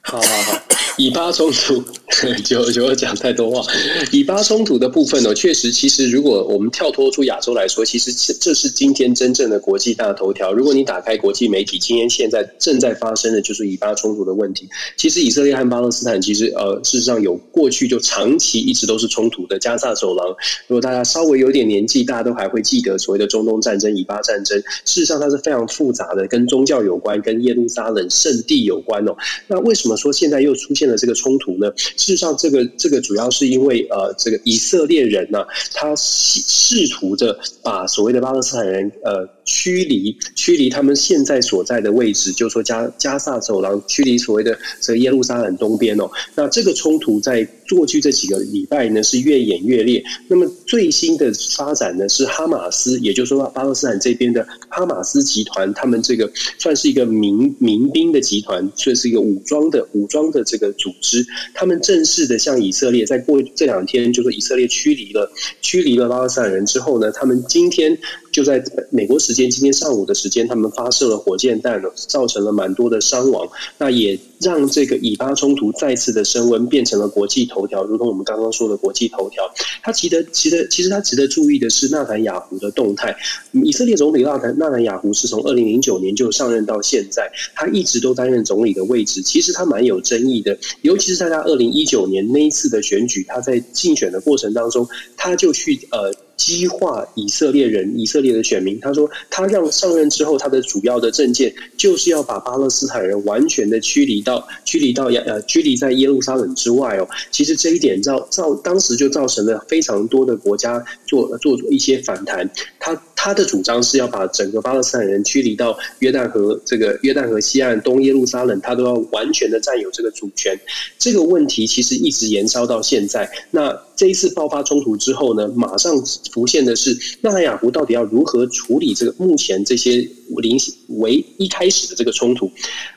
[0.00, 0.62] 好好好，
[1.00, 1.82] 以巴冲突
[2.44, 3.72] 就就讲太多话。
[4.12, 10.52] 以巴冲突的部分呢，确实，其实如果我们跳脱出亚洲来说，其实这是今天真正的国际大头条。
[10.52, 14.68] 如果你打开国际媒体，今天现在正在发生的就是以巴冲突的问题。
[14.98, 19.58] 其实以色列和巴勒斯坦其实呃，事实上有过去就长期一直都是冲突的。
[19.58, 20.28] 加萨走廊，
[20.66, 24.58] 如果大家稍微有点年纪，大家都还会记得所谓的中东战争、以巴战争。
[24.84, 29.16] 事实上，它是非常复杂的，跟宗教有关，跟耶路撒冷圣地有关哦。
[29.46, 29.96] 那为什么？
[29.96, 31.72] 说现在又出现的这个冲突呢？
[31.76, 46.08] 事实上，这个这个主要是因为呃，这个以色列人呢、他试图着把所谓的巴勒斯坦人呃驱离，驱离他们现在所在的位置，就是说加加萨走廊，驱离所谓的这个耶路撒冷东边哦。
[46.36, 50.02] 那这个冲突在过去这几个礼拜呢，是越演越烈。
[50.28, 59.84] 那么最新的发展呢，是哈马斯，也就是说巴勒斯坦这边的哈马斯集团，他们这个算是一个民民兵的集团，算是一个武装的。
[59.94, 65.28] 武装的这个组织，他们正式的向以色列，在过这两天，就是以色列驱离了
[65.60, 67.98] 驱离了巴勒斯坦人之后呢，他们今天。
[68.32, 73.48] 就在美国时间今天上午的时间，他们发射了火箭弹，造成了蛮多的伤亡。
[73.78, 79.42] 那也让这个以巴冲突再次的升温，变成了国际头条，如同我们刚刚说的国际头条。
[79.82, 83.16] 他值得、值得，其实他值得注意的是纳坦雅胡的动态。
[83.64, 89.22] 以色列总理纳坦纳坦雅胡是从二零零九年就上任到现在，他一直都担任总理的位置。
[89.22, 96.14] 其实他蛮有争议的，尤其是在他二零一九年那一次的选举，他在竞选的过程当中，他就去呃。
[96.40, 98.80] 激化以色列人、以色列的选民。
[98.80, 107.06] 他说，他让上任之后，他的主要的政见就是要把巴勒斯坦人完全的驱离到驱离到呃驱离在耶路撒冷之外哦。
[107.30, 112.50] 其实这一点造造当时就造成了非常多的国家做做一些反弹。
[112.78, 120.58] 他他的主张是要把整个巴勒斯坦人驱离到约旦河这个约旦河西岸东耶路撒冷，他都要完全的占有这个主权。
[120.98, 123.30] 这个问题其实一直延烧到现在。
[123.50, 126.02] 那这一次爆发冲突之后呢，马上
[126.32, 129.96] 浮现的是纳坦雅胡到底要如何处理这个目前这些
[130.38, 130.56] 临
[130.88, 132.50] 为一开始的这个冲突？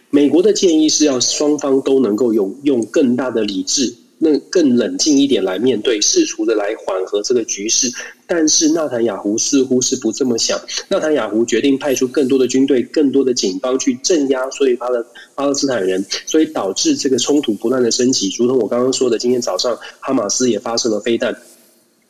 [0.09, 3.93] 美国的建议是要双方都能够用用更大的理智。
[4.23, 7.91] 那更冷静一点来面对，试图的来缓和这个局势，
[8.25, 10.57] 但是纳坦雅胡似乎是不这么想。
[10.87, 15.05] 纳坦雅胡决定派出更多的军队、更多的警方去镇压，所以巴勒
[15.35, 18.33] 巴勒斯坦人，所以导致这个冲突不断的升级。
[18.39, 21.35] 如同我刚刚说的，今天早上哈马斯也发射了飞弹。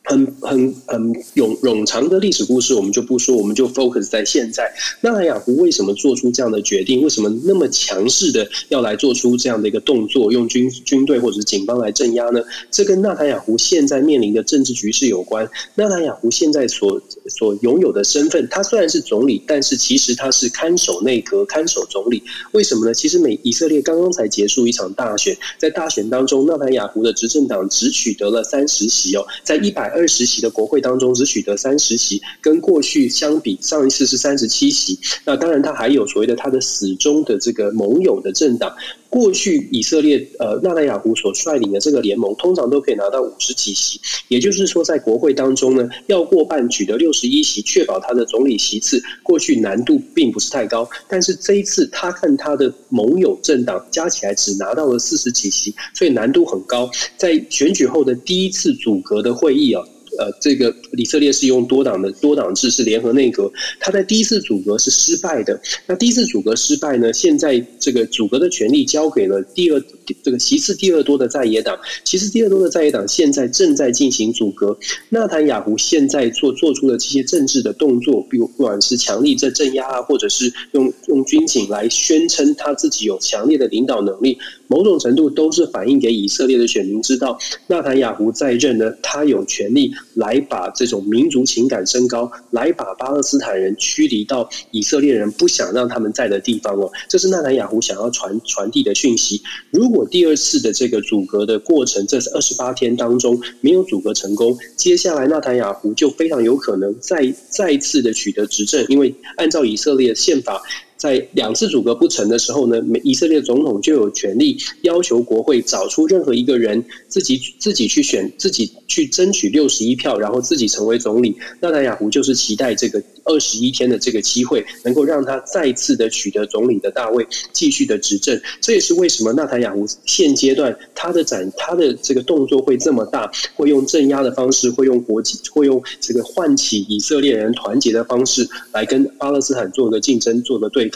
[0.06, 4.70] 很很很冗冗长的历史故事，我们就不说，我们就 focus 在现在。
[5.00, 7.00] 纳坦雅胡为什么做出这样的决定？
[7.00, 12.42] 为什么那么强势的要来做出这样的一个动作，用军军队或者是警方来镇压呢？
[12.70, 15.48] 这跟纳坦雅胡现在面临的政治局势有关。
[15.74, 17.00] 纳坦雅胡现在所
[17.30, 22.22] 所拥有的身份，他虽然是总理，但是其实他是看守内阁、看守总理。
[22.52, 22.92] 为什么呢？
[22.92, 29.93] 其实美以色列刚刚才结束一场大选，在大选当中，纳坦雅胡的执政党只取得了三十席哦，在一百。
[29.94, 34.98] 二十席的国会当中只取得三十席，跟过去相比，上一次是三十七席。
[35.24, 38.74] 那当然，他还有所谓的他的死忠的这个盟友的政党。
[39.14, 44.00] 过去以色列呃纳坦雅胡所率领的这个联盟，通常都可以拿到五十几席。
[44.26, 50.88] 也就是说，在国会当中呢，要过半取得六十一席，确保他的总理席次，过去难度并不是太高。
[51.06, 56.90] 但是这一次，他和他的盟友政党加起来只拿到了四十几席，所以难度很高。
[57.16, 59.80] 在选举后的第一次组阁的会议啊。
[60.18, 63.50] 呃，这个以色列是用多党的多党制，是联合内阁。
[63.80, 65.60] 他在第一次组阁是失败的。
[65.86, 67.12] 那第一次组阁失败呢？
[67.12, 69.82] 现在这个组阁的权力交给了第二
[70.22, 71.78] 这个其次第二多的在野党。
[72.04, 74.76] 其次第二多的在野党现在正在进行组阁。
[75.08, 84.38] 纳坦雅胡现在做做出的这些政治的动作，比如不管是强力在镇压啊，或者是用用军警来宣称他自己有强烈的领导能力。
[84.68, 96.90] 某种程度都是反映给以色列的选民知道，纳坦雅胡在任呢，他有权利来把这种民族情感升高，来把巴勒斯坦人驱离到以色列人不想让他们在的地方哦。
[97.08, 99.42] 这是纳坦雅胡想要传传递的讯息。
[99.70, 110.62] 如果第二次的这个阻隔的过程，这是二十八天当中没有阻隔成功，接下来纳坦雅胡就非常有可能再再次的取得执政，因为按照以色列宪法。
[110.96, 121.36] 在两次阻隔不成的时候呢，以色列总统就有权利要求国会找出任何一个人自己自己去选，自己去争取六十一票，然后自己成为总理。
[121.60, 128.40] 纳塔雅胡就是期待这个二十一天的这个机会，能够让他再次的取得总理的大位，继续的执政。
[128.62, 140.90] 这也是为什么纳塔雅胡现阶段他的展他的这个动作会这么大，会用镇压的方式，会用国际，会用这个唤起以色列人团结的方式来跟巴勒斯坦做个竞争，做个对。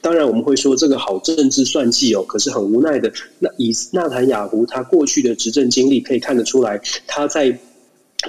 [0.00, 7.58] 当然，我们会说这个好政治算计哦，可是很无奈的，那以纳坦雅胡他过去的执政经历可以看得出来，他在。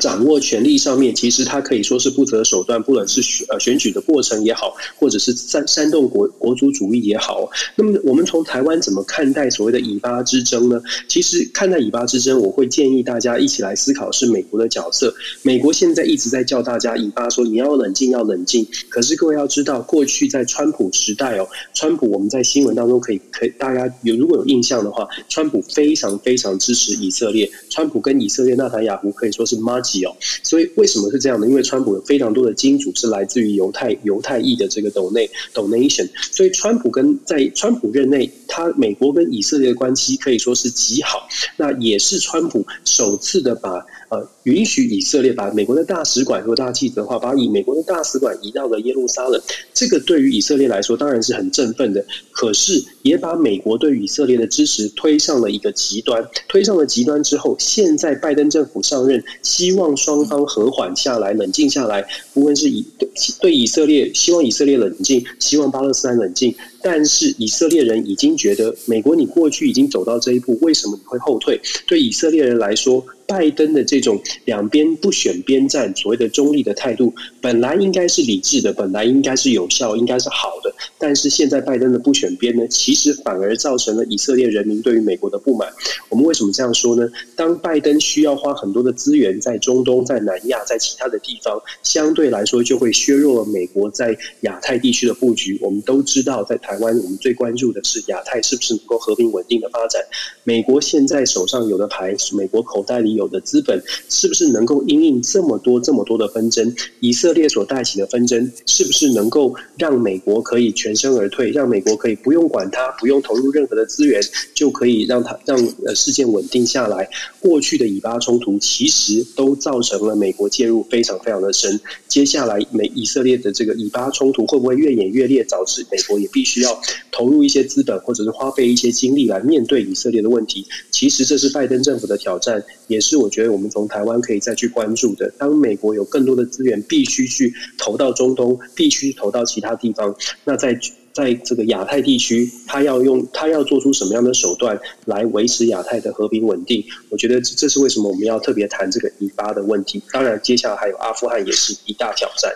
[0.01, 7.47] 掌握权力上面，其实他可以说是不择手段，不论是选呃选举的过程也好，或者是煽煽动国国族主义也好。
[7.75, 10.81] 那么我们从台湾怎么看待所谓的以巴之争呢？
[11.07, 15.13] 其实看待以巴之争，我会建议大家一起来思考是美国的角色。
[15.43, 18.65] 美国现在一直在叫大家以巴说你要冷静，要冷静。
[18.89, 27.47] 可是各位要知道，过去在川普时代哦，川普我们在新闻当中可以可以大家有如果有印象的话，川普非常非常支持以色列。
[27.69, 29.82] 川普跟以色列纳坦雅胡可以说是妈。
[30.05, 31.47] 哦，所以为什么是这样呢？
[31.47, 35.11] 因为川普有非常多的金主是来自于犹太犹太裔的这个 don
[35.53, 41.27] donation，所以川普跟在川普任内，他美国跟以色列的关系可以说是极好。
[41.57, 49.41] 那也是川普首次的把呃允许以色列把美国的大使馆，如果大家记得的话，把以美国的大使馆移到了耶路撒冷。
[49.73, 56.27] 这个对于以色列来说当然是很振奋的，可是也把美国对以色列的支持推上了一个极端。
[56.47, 59.93] 推上了极端之后，现在拜登政府上任，希望。
[60.03, 62.05] 双方和缓下来，冷静下来。
[62.33, 63.09] 不论是以对
[63.39, 66.53] 对以色列，希望以色列冷静，希望巴勒斯坦冷静。
[66.81, 71.57] 但是以色列人已经觉得，美国你过去已经走到这一步，为什么你会后退？
[71.87, 80.73] 对以色列人来说，拜登的这种两边不选边站、所谓的中立的态度，本来应该是理智的，本来应该是有效、应该是好的。
[80.97, 85.71] 但是现在拜登的不选边呢，其实反而造成了以色列人民对于美国的不满。
[86.09, 87.07] 我们为什么这样说呢？
[87.35, 95.57] 当拜登需要花很多的资源在中东、在南亚、在其他的地方，相对来说就会削弱了美国在亚太地区的布局。
[95.61, 100.01] 我们都知道，在台湾，我们最关注的是亚太是不是能够和平稳定的发展。
[100.43, 106.75] 美国现在手上有的牌，美国口袋里有的资本，是不是能够因应这么多、这么多的纷争？
[106.99, 114.21] 以色列所带起的纷争，是不是能够让美国可以全身而退，让美国可以不用管它，不用投入任何的资源，
[114.53, 117.09] 就可以让它让呃事件稳定下来？
[117.39, 121.79] 过去的以巴冲突其实都造成了美国介入非常非常的深。
[122.07, 126.81] 接下来美以色列的这个以巴冲突会不会越演越烈，导致美国也必须要
[127.11, 130.65] 投入一些资本，或者是花费一些精力来面对以色列的问题？
[130.91, 135.31] 其实这是拜登政府的挑战，也是我觉得我们从台湾可以再去关注的。
[135.37, 140.15] 当美国有更多的资源，必须去投到中东，必须投到其他地方。
[140.43, 140.77] 那在
[141.13, 146.83] 在这个亚太地区，他要用他要做出什么样的手段来维持亚太的和平稳定？
[147.09, 150.01] 我觉得这是为什么我们要特别谈这个以巴的问题。
[150.11, 152.51] 当然，接下来还有阿富汗也是一大挑战。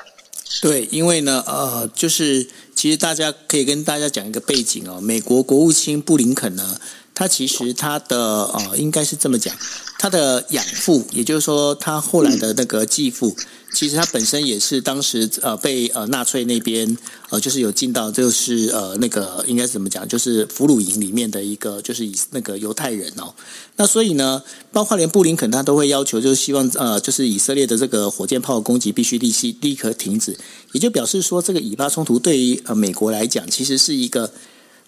[0.61, 6.79] 对，因为呢，呃，就是其实大家可以跟大家讲一个背景哦，美国国务卿布林肯呢。
[7.17, 9.51] 他其实他的呃，应该是这么讲，
[9.97, 13.35] 他的养父，也就是说他后来的那个继父，
[13.73, 16.95] 其实他本身也是当时呃被呃纳粹那边
[17.31, 23.33] 呃就是有进到就是呃那个应该是怎么讲，就是俘虏营里面的一个就是以那个犹太人哦。
[23.77, 30.37] 那所以呢，包括连布林肯他都会要求，就是希望呃就是以色列的这个火箭炮攻击必须立即立刻停止，
[30.73, 34.31] 也就表示说这个以巴冲突对于呃美国来讲，其实是一个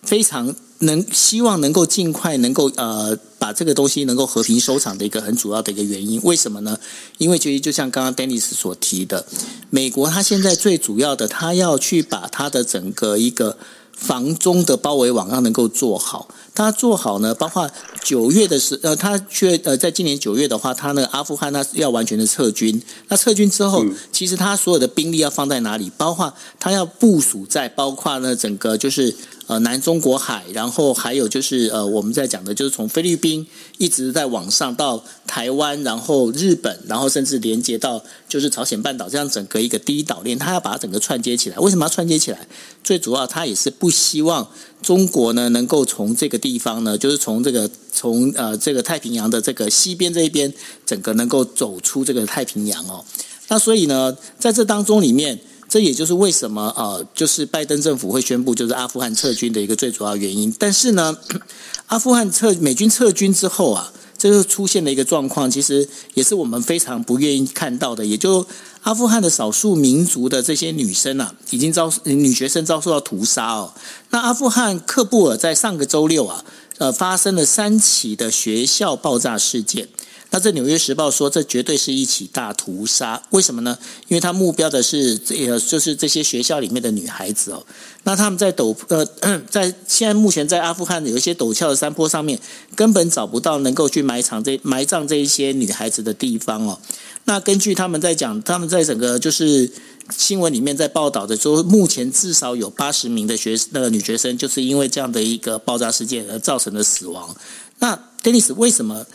[0.04, 0.56] 非常。
[0.82, 6.80] 能希望能够尽快能够呃把这个东西能够和平收场的一个很主要的一个原因，为什么呢？
[7.18, 9.26] 因为其实就像刚刚 Dennis 所提的，
[9.70, 13.58] 美国他现在最主要的，他要去把他的整个一个
[13.92, 16.30] 房中的包围网要能够做好。
[16.56, 17.70] 他做好呢，包括
[18.04, 22.82] 九月的时呃，他却呃在今年九月的话，他那个阿富汗他要完全的撤军。
[23.08, 25.92] 那撤军之后，其实他所有的兵力要放在哪里？
[25.98, 29.16] 包括他要部署在包括呢整个就是。
[29.50, 33.48] 呃，南中国海，然后还有就是呃，我们在讲的就是从菲律宾
[33.80, 41.58] 一直在往上到台湾，然后日本，然后甚至连接到就是朝鲜半岛这样整个一个第一岛链，他要把它整个串接起来。
[41.58, 42.48] 为什么要串接起来？
[42.84, 44.48] 最主要，他也是不希望
[44.84, 47.68] 中国呢能够从这个地方呢，就是从这个
[48.00, 50.54] 从呃这个太平洋的这个西边这一边，
[50.86, 53.04] 整个能够走出这个太平洋哦。
[53.50, 55.40] 那所以呢，在这当中里面。
[55.72, 60.52] 这也就是为什么呃，就是拜登政府会宣布就是阿富汗撤军的一个最主要原因。
[60.58, 61.16] 但是呢，
[61.86, 68.04] 阿富汗撤美军撤军之后啊，这就出现了一个状况，其实也是我们非常不愿意看到的。
[68.04, 68.44] 也就
[68.82, 73.72] 阿富汗的少数民族的这些女生啊，已经遭女学生遭受到屠杀哦。
[74.10, 76.44] 那阿富汗喀布尔在上个周六啊，
[76.80, 79.90] 呃，发生了三起的学校爆炸事件。
[80.32, 83.20] 那这《纽约时报》说，这绝对是一起大屠杀。
[83.32, 83.76] 为什么呢？
[84.08, 87.66] 因为他目标的是这，就是这些学校里面的女孩子哦。
[88.04, 89.04] 那他们在陡呃，
[89.50, 92.40] 在现在目前在阿富汗有一些陡峭的山坡上面，
[92.76, 96.80] 根本找不到能够去埋藏这埋葬这一些女孩子的地方哦。
[97.26, 99.72] 那根据他们在讲，他们在整个就是
[100.16, 107.36] 新闻里面在报道的说，目前至少有八十名的学那个女学生，就是因为这样的一个爆炸事件而造成的死亡。
[107.80, 109.08] 那 Dennis 为什么？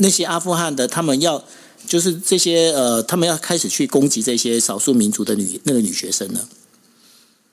[0.00, 1.44] 那些阿富汗的，他们要
[1.86, 6.40] 就是这些呃，他们要开始去攻击这些少数民族的女那个女学生呢？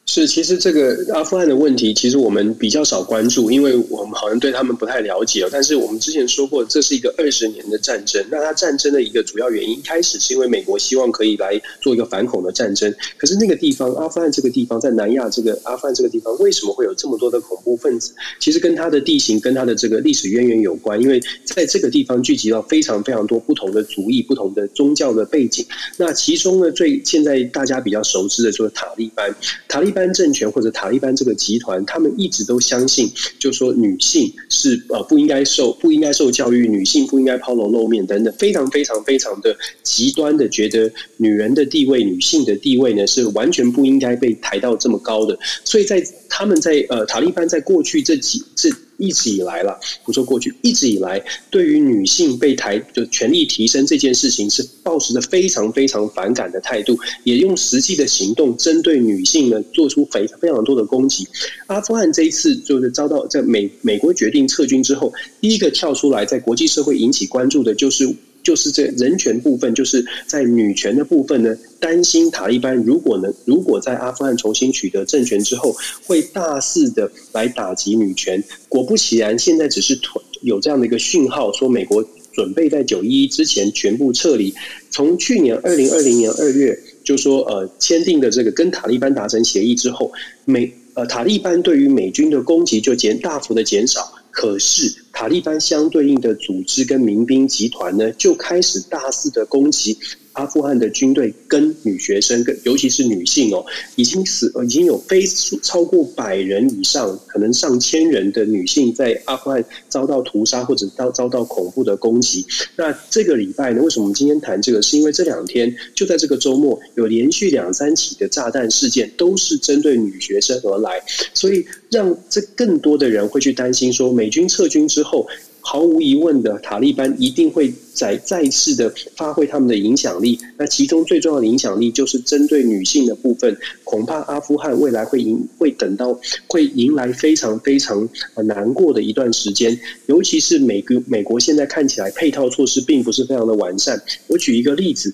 [0.10, 5.50] 是，其实这个阿富汗的问题，其实我们比较少关注，因为我们好像对他们不太了解哦。
[5.52, 8.26] 但是我们之前说过，这是一个二十年的战争。
[8.32, 12.92] 那它战争的一个主要原因，一开始是因为美国希望可以来做一个反恐的战争。
[13.18, 18.14] 可是那个地方，阿富汗这个地方，在南亚这个阿富汗这个地方，为什么会有这么多的恐怖分子？
[18.40, 21.02] 其实跟它的地形、跟它的这个历史渊源有关。
[21.02, 25.66] 因为在这个地方聚集了非常非常多不同的族裔、不同的宗教的背景。
[25.98, 29.30] 那其中呢，最现在大家比较熟知的就是塔利班，
[29.68, 30.08] 塔利班。
[30.18, 45.38] 政权或者塔利班这个集团，他们一直都相信，就说女性是呃不应该受不应该受教育，女性不应该抛头露面等等，非常非常非常的极端的，觉得女人的地位、女性的地位呢是完全不应该被抬到这么高的。
[45.64, 48.70] 所以在他们在呃塔利班在过去这几这。
[48.98, 61.28] 一直以来了，不说过去，一直以来，对于女性被抬就权力提升这件事情，是抱持着非常非常反感的态度，也用实际的行动针对女性呢，做出非非常多的攻击。
[61.68, 68.08] 阿富汗这一次就是遭到在美美国决定撤军之后，第一个跳出来在国际社会引起关注的就是。
[68.48, 75.76] 就是这人权部分，就是在女权的部分呢，担心塔利班如果能如果在阿富汗重新取得政权之后，
[76.06, 78.42] 会大肆的来打击女权。
[78.70, 80.00] 果不其然，现在只是
[80.44, 84.56] 有这样的一个讯号，说美国准备在九一一之前全部撤离。
[84.90, 90.10] 从去年二零二零年二月，就说呃签订的这个跟塔利班达成协议之后，
[90.46, 94.14] 美呃塔利班对于美军的攻击就减大幅的减少。
[94.40, 99.98] 可是，塔利班相对应的组织跟民兵集团呢，就开始大肆的攻击。
[100.38, 103.66] 阿富汗的军队跟女学生，跟尤其是女性哦，
[103.96, 105.26] 已经死，已经有非
[105.64, 112.46] 超过百人以上，可能上千人的女性在阿富汗遭到屠杀或者遭遭到恐怖的攻击。
[112.76, 114.78] 那这个礼拜呢，为什么我们今天谈这个？
[114.82, 121.02] 是因为这两天就在这个周末有连续两三起的炸弹事件，都是针对女学生而来，
[121.34, 125.28] 所以让这更多的人会去担心说，美军撤军之后。
[125.70, 130.40] 毫无疑问的，塔利班一定会再再次的发挥他们的影响力。
[130.58, 133.54] 那其中最重要的影响力就是针对女性的部分，
[133.84, 138.08] 恐怕阿富汗未来会迎会等到会迎来非常非常
[138.46, 139.78] 难过的一段时间。
[140.06, 144.02] 尤其是美国，美国现在看起来配套措施并不是非常的完善。
[144.28, 145.14] 我举一个例子。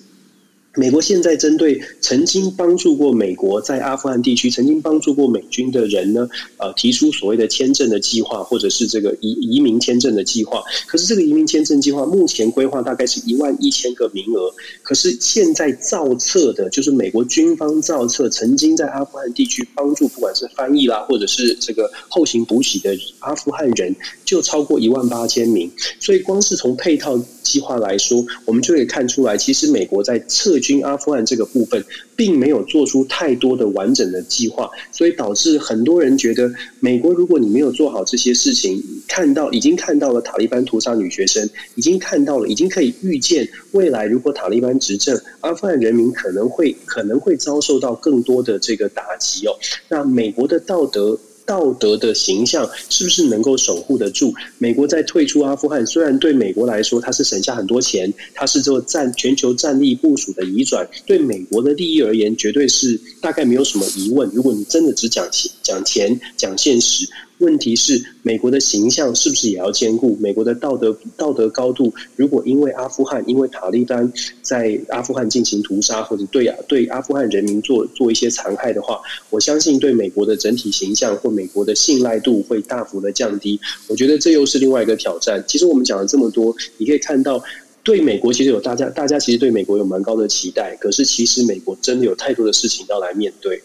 [0.76, 10.62] 美国现在针对曾经帮助过美国在阿富汗地区、曾经帮助过美军的人呢，呃，提出所谓的签证的计划，或者是这个移移民签证的计划。
[10.86, 14.52] 可是这个移民签证计划目前规划大概是一万一千个名额。
[14.82, 23.94] 可是现在造册的，就是美国军方造册，曾经在阿富汗地区帮助，不管是翻译啦，或者是这个后勤补给的阿富汗人，
[24.24, 25.70] 就超过一万八千名。
[26.00, 31.84] 所以光是从配套计划来说，我们就可以看出来，其实美国在撤军阿富汗这个部分，
[32.16, 36.50] 并没有做出太多的完整的计划，所以导致很多人觉得，
[36.80, 49.52] 美国如果你没有做好这些事情，看到已经看到了塔利班屠杀女学生，已经看到了，已经可以预见未来如果塔利班执政，阿富汗人民可能会可能会遭受到更多的这个打击哦。
[49.88, 51.20] 那美国的道德。
[51.46, 54.32] 道德的形象是不是能够守护得住？
[54.58, 64.30] 美国在退出阿富汗，虽然对美国来说它是省下很多钱，它是做战全球战力部署的移转，对美国的利益而言，绝对是大概没有什么疑问。
[64.32, 67.08] 如果你真的只讲钱、讲钱、讲现实。
[67.38, 71.92] 问题是，美国的形象是不是也要兼顾美国的道德道德高度？
[72.16, 74.10] 如果因为阿富汗，因为塔利班
[74.40, 83.60] 在阿富汗进行屠杀，或者对啊对阿富汗人民做做一些残害的话，我相信对美国的整体形象或美国的信赖度会大幅的降低。
[83.88, 85.42] 我觉得这又是另外一个挑战。
[85.46, 87.42] 其实我们讲了这么多，你可以看到，
[87.82, 93.60] 对美国其实有大家大家其实对美国有蛮高的期待，可是其实美国真的有太多的事情要来面对。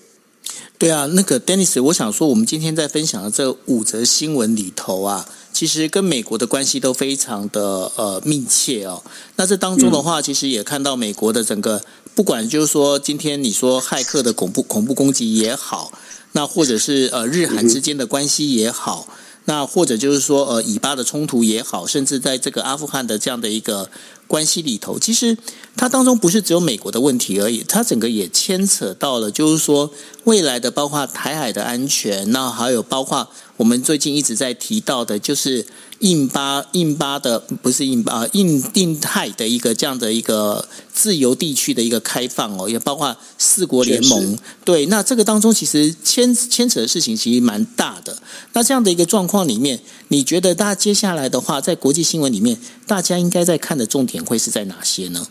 [0.78, 9.04] 对啊，那个 Dennis，我想说，我们今天在分享的这五则新闻里头啊，其实跟美国的关系都非常的呃密切哦。
[9.36, 11.84] 那这当中的话，其实也看到美国的整个，
[12.16, 15.92] 不管就是说今天你说骇客的恐怖恐怖攻击也好，
[16.32, 19.08] 那或者是呃日韩之间的关系也好。
[19.46, 23.90] 那或者就是说，呃，以巴的冲突也好，甚至在这个阿富汗的这样的一个
[24.30, 25.36] 关系里头，其实
[25.76, 29.92] 它当中不是只有美国的问题而已，它整个也牵扯到了，就是说
[30.26, 33.28] 未来的包括台海的安全，那还有包括
[33.60, 35.68] 我们最近一直在提到的，就是。
[36.00, 44.40] 印巴印巴的不是印巴，印印太的一个这样的一个自由地区的一个开放哦，也包括四国联盟。
[44.64, 48.18] 对，那这个当中其实牵牵扯的事情其实蛮大的。
[48.54, 52.58] 那这样的一个状况里面，你觉得大家接下来的话，在国际新闻里面，
[52.88, 55.28] 大家应该在看的重点会是在哪些呢？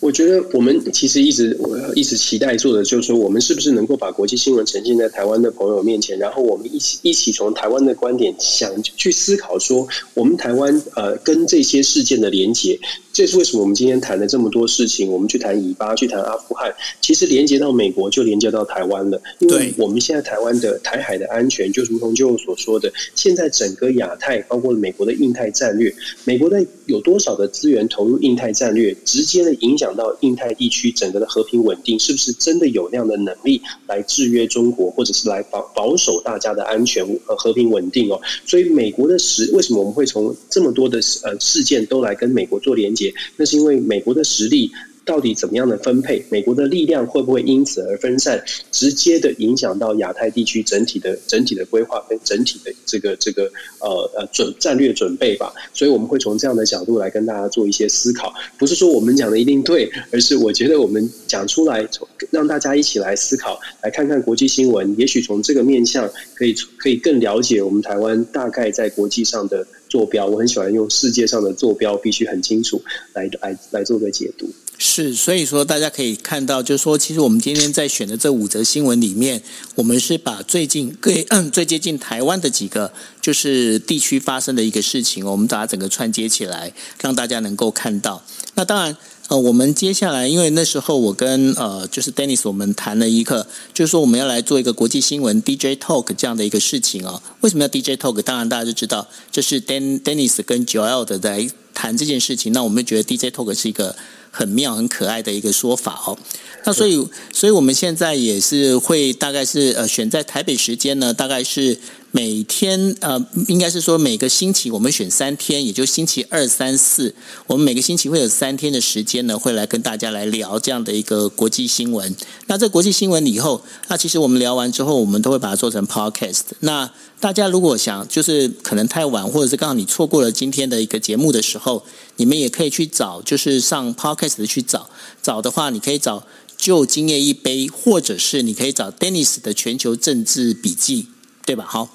[0.00, 12.78] 我觉得我们其实一直我一直期待做的，就是说，我们是不是能够把国际新闻呈现在台湾的朋友面前，然后我们一起一起从台湾的观点想去思考，说我们台湾呃跟这些事件的连结。
[13.12, 19.20] 这是为什么我们今天谈了这么多事情，我们去谈以巴，去谈阿富汗，其实连接到美国就连接到台湾了。
[19.40, 25.92] 因为我们现在台湾的台海的安全，就如同就所说的，现在整个亚太，包括美国的印太战略，
[26.24, 38.20] 美国的有多少的资源投入印太战略，直接的影响到印太地区整个的和平稳定，是不是真的有那样的能力来制约中国，或者是来保保守大家的安全和和平稳定哦？
[38.46, 43.12] 所以美国的实，为什么我们会从这么多的呃事件都来跟美国做连接？
[43.36, 44.70] 那是因为美国的实力。
[45.10, 46.24] 到底怎么样的分配？
[46.30, 48.40] 美国的力量会不会因此而分散，
[48.70, 53.50] 直接的影响到亚太地区整体的整体的规划跟整体的这个这个
[53.80, 55.52] 呃呃准战略准备吧？
[55.74, 61.84] 所以我们会从这样的角度来跟大家做一些思考，不是说我们讲的一定对，而是我觉得我们讲出来，
[62.30, 70.26] 让大家一起来思考，来看看国际新闻，也许从这个面向可以可以更了解我们台湾大概在国际上的坐标。
[70.26, 72.80] 我很喜欢用世界上的坐标，必须很清楚
[73.12, 74.48] 来来来做个解读。
[74.82, 79.42] 是，所以说大家可以看到，就是说，其实我们今天在选的这五则新闻里面，
[79.74, 81.22] 我们是把最近最
[81.52, 86.72] 最接近台湾的几个就是地区发生的一个事情，我们把它整个串接起来，
[87.02, 88.24] 让大家能够看到。
[88.54, 88.96] 那当然，
[89.28, 97.20] 呃，我们接下来，因为那时候我跟呃就是 Dennis 我们谈了一个，就是说我们要来做一个国际新闻 DJ Talk 这样的一个事情哦。
[97.42, 98.22] 为什么要 DJ Talk？
[98.22, 102.54] 当然大家就知道，这是 Dan Dennis 跟 Joel 的在谈这件事情。
[102.54, 103.94] 那我们觉得 DJ Talk 是一个。
[104.30, 106.18] 很妙、很可爱的一个说法哦。
[106.64, 111.78] 那所以，所以我们现在也是会大概是呃选在台北时间呢，大概是
[112.12, 117.14] 每天呃，应该是说每个星期我们选三天，也就星期二、三、四，
[117.46, 122.16] 我们每个星期会有三天的时间呢，会来跟大家来聊这样的一个国际新闻。
[122.46, 126.42] 那这国际新闻以后，那其实我们聊完之后，我们都会把它做成 podcast。
[126.60, 126.90] 那
[127.20, 131.84] 大家如果想就是可能太晚，或者是刚好你错过了今天的一个节目的时候，
[132.16, 134.90] 你们也可以去找，就是上 podcast 的去找。
[135.22, 136.26] 找的话，你可以找。
[136.56, 141.06] 就今夜一杯，或者是你可以找 Dennis 的全球政治笔记，
[141.46, 141.64] 对吧？
[141.66, 141.88] 好，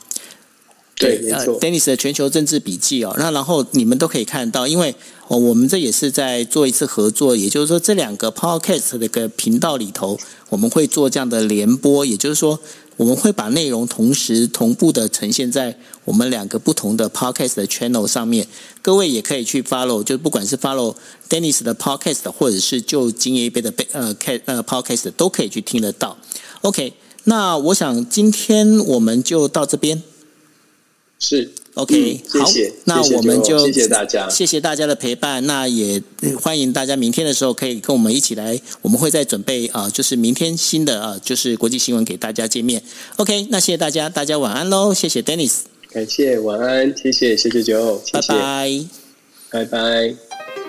[0.95, 3.13] 对，没错，Dennis 的全球政治笔记哦。
[3.17, 4.95] 那然后你们都可以看到，因为
[5.27, 10.17] 哦，我们这也是在做一次合作，也就是说，这两个 Podcast 的个频道里头，
[10.49, 12.59] 我们会做这样的联播，也就是说。
[12.97, 18.47] 我们会把内容同时同步的呈现在我们两个不同的 podcast 的 channel 上面，
[18.81, 20.95] 各位也可以去 follow，就不管是 follow
[21.27, 26.17] Dennis 的 podcast，或者是就今夜一杯的杯呃 c 呃 podcast 都可以去听得到。
[26.61, 26.93] OK，
[27.25, 30.01] 那我想今天我们就到这边。
[31.25, 31.49] 是。
[31.73, 35.45] OK，嗯、好，谢谢，那我们就谢谢大家，谢谢大家的陪伴。
[35.45, 36.01] 那也
[36.41, 42.81] 欢迎大家明天的时候可以跟我们一起来，我们会再准备啊、呃，就是明天新的啊、呃，就是国际新闻给大家见面。
[43.17, 48.85] OK，那谢谢大家，大家晚安喽，谢谢 Dennis，感谢晚安，谢谢谢谢九，拜拜，
[49.49, 49.65] 拜拜。
[49.65, 50.64] 拜拜。